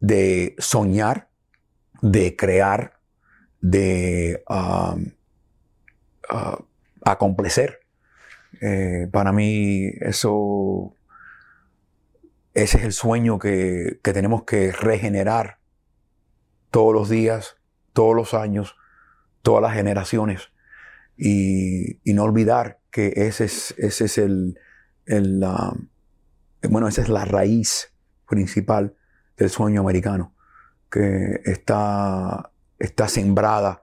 de 0.00 0.54
soñar, 0.58 1.28
de 2.00 2.36
crear, 2.36 3.00
de 3.60 4.42
um, 4.48 5.10
uh, 6.30 6.64
acomplecer. 7.04 7.80
Eh, 8.60 9.08
para 9.10 9.32
mí 9.32 9.90
eso, 10.00 10.94
ese 12.62 12.78
es 12.78 12.84
el 12.84 12.92
sueño 12.92 13.38
que, 13.38 14.00
tenemos 14.02 14.42
que 14.42 14.72
regenerar 14.72 15.58
todos 16.70 16.92
los 16.92 17.08
días, 17.08 17.56
todos 17.92 18.16
los 18.16 18.34
años, 18.34 18.74
todas 19.42 19.62
las 19.62 19.74
generaciones. 19.74 20.50
Y, 21.16 22.00
no 22.04 22.24
olvidar 22.24 22.80
que 22.90 23.12
ese 23.14 23.44
es, 23.44 23.74
ese 23.78 24.06
es 24.06 24.18
el, 24.18 24.58
el 25.06 25.44
bueno, 26.68 26.88
esa 26.88 27.02
es 27.02 27.08
la 27.08 27.24
raíz 27.24 27.92
principal 28.28 28.96
del 29.36 29.50
sueño 29.50 29.80
americano, 29.80 30.34
que 30.90 31.40
está, 31.44 32.50
está 32.80 33.08
sembrada, 33.08 33.82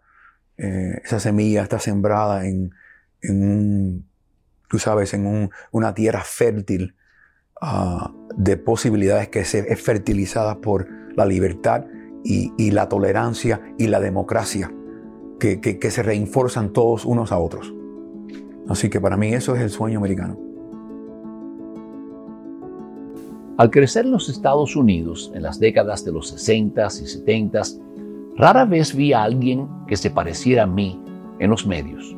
eh, 0.58 1.02
esa 1.04 1.22
semilla 1.22 1.64
está 1.64 1.80
sembrada 1.80 2.46
en, 2.46 2.74
en 3.22 4.06
tú 4.68 4.80
sabes, 4.80 5.14
en 5.14 5.50
una 5.72 5.94
tierra 5.94 6.24
fértil 6.26 6.96
ah, 7.62 8.14
de 8.36 8.58
posibilidades 8.58 9.30
que 9.30 9.46
se, 9.46 9.60
es 9.72 9.82
por 10.62 10.88
la 11.16 11.26
libertad 11.26 11.86
y, 12.24 12.72
la 12.72 12.90
tolerancia 12.90 13.62
y 13.78 13.88
la 13.88 14.00
democracia, 14.00 14.72
que, 15.40 15.60
que 15.62 15.92
se 15.92 16.04
reinforzan 16.04 16.74
todos 16.74 17.06
unos 17.06 17.32
a 17.32 17.38
otros. 17.38 17.74
Así 18.68 18.90
que 18.90 19.00
para 19.00 19.16
mí 19.16 19.34
eso 19.34 19.56
es 19.56 19.62
el 19.62 19.70
sueño 19.70 20.00
americano. 20.00 20.40
Al 23.58 23.70
crecer 23.70 24.06
en 24.06 24.12
los 24.12 24.28
Estados 24.28 24.76
Unidos 24.76 25.32
en 25.34 25.44
las 25.44 25.60
décadas 25.60 26.04
de 26.04 26.12
los 26.12 26.28
60 26.28 26.88
y 26.88 26.90
70, 26.90 27.62
rara 28.36 28.66
vez 28.66 28.94
vi 28.94 29.14
a 29.14 29.24
alguien 29.24 29.70
que 29.88 29.96
se 29.96 30.10
pareciera 30.10 30.64
a 30.64 30.68
mí 30.68 31.02
en 31.40 31.50
los 31.50 31.66
medios. 31.66 32.18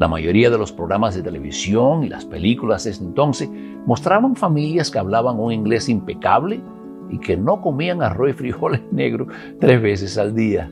La 0.00 0.08
mayoría 0.08 0.48
de 0.48 0.56
los 0.56 0.72
programas 0.72 1.14
de 1.14 1.22
televisión 1.22 2.04
y 2.04 2.08
las 2.08 2.24
películas 2.24 2.84
de 2.84 2.92
ese 2.92 3.04
entonces 3.04 3.50
mostraban 3.84 4.34
familias 4.34 4.90
que 4.90 4.98
hablaban 4.98 5.38
un 5.38 5.52
inglés 5.52 5.90
impecable 5.90 6.62
y 7.10 7.18
que 7.18 7.36
no 7.36 7.60
comían 7.60 8.02
arroz 8.02 8.30
y 8.30 8.32
frijoles 8.32 8.80
negros 8.92 9.28
tres 9.60 9.82
veces 9.82 10.16
al 10.16 10.34
día. 10.34 10.70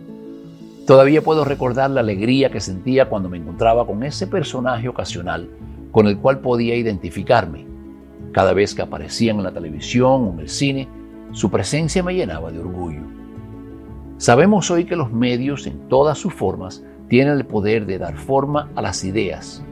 Todavía 0.87 1.21
puedo 1.21 1.45
recordar 1.45 1.91
la 1.91 2.01
alegría 2.01 2.49
que 2.49 2.61
sentía 2.61 3.11
cuando 3.11 3.29
me 3.29 3.37
encontraba 3.37 3.87
con 3.87 4.03
ese 4.03 4.27
personaje 4.27 4.89
ocasional 4.89 5.51
con 5.93 6.07
el 6.07 6.17
cual 6.17 6.39
podía 6.39 6.75
identificarme 6.75 7.67
cada 8.33 8.55
vez 8.55 8.75
que 8.75 8.81
aparecían 8.81 9.37
en 9.37 9.45
la 9.45 9.53
televisión 9.53 10.25
o 10.25 10.33
en 10.33 10.41
el 10.41 10.49
cine, 10.49 10.89
su 11.33 11.51
presencia 11.51 12.03
me 12.03 12.15
llenaba 12.15 12.51
de 12.51 12.61
orgullo. 12.61 13.03
Sabemos 14.17 14.71
hoy 14.71 14.87
que 14.87 14.97
los 14.97 15.13
medios 15.13 15.67
en 15.67 15.87
todas 15.89 16.17
sus 16.17 16.33
formas 16.33 16.83
tienen 17.09 17.35
el 17.35 17.47
poder 17.47 17.87
de 17.87 17.99
dar 17.99 18.17
forma 18.17 18.71
a 18.75 18.83
las 18.83 19.05
ideas. 19.05 19.63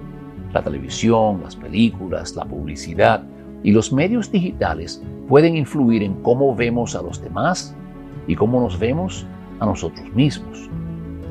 La 0.53 0.63
televisión, 0.63 1.41
las 1.43 1.57
películas, 1.57 2.35
la 2.35 2.45
publicidad 2.45 3.23
y 3.63 3.73
los 3.73 3.93
medios 3.93 4.31
digitales 4.31 5.03
pueden 5.29 5.57
influir 5.57 6.03
en 6.03 6.15
cómo 6.23 6.55
vemos 6.55 6.95
a 6.95 7.03
los 7.03 7.21
demás 7.21 7.75
y 8.27 8.35
cómo 8.35 8.61
nos 8.61 8.79
vemos 8.79 9.27
a 9.61 9.67
nosotros 9.67 10.09
mismos. 10.15 10.71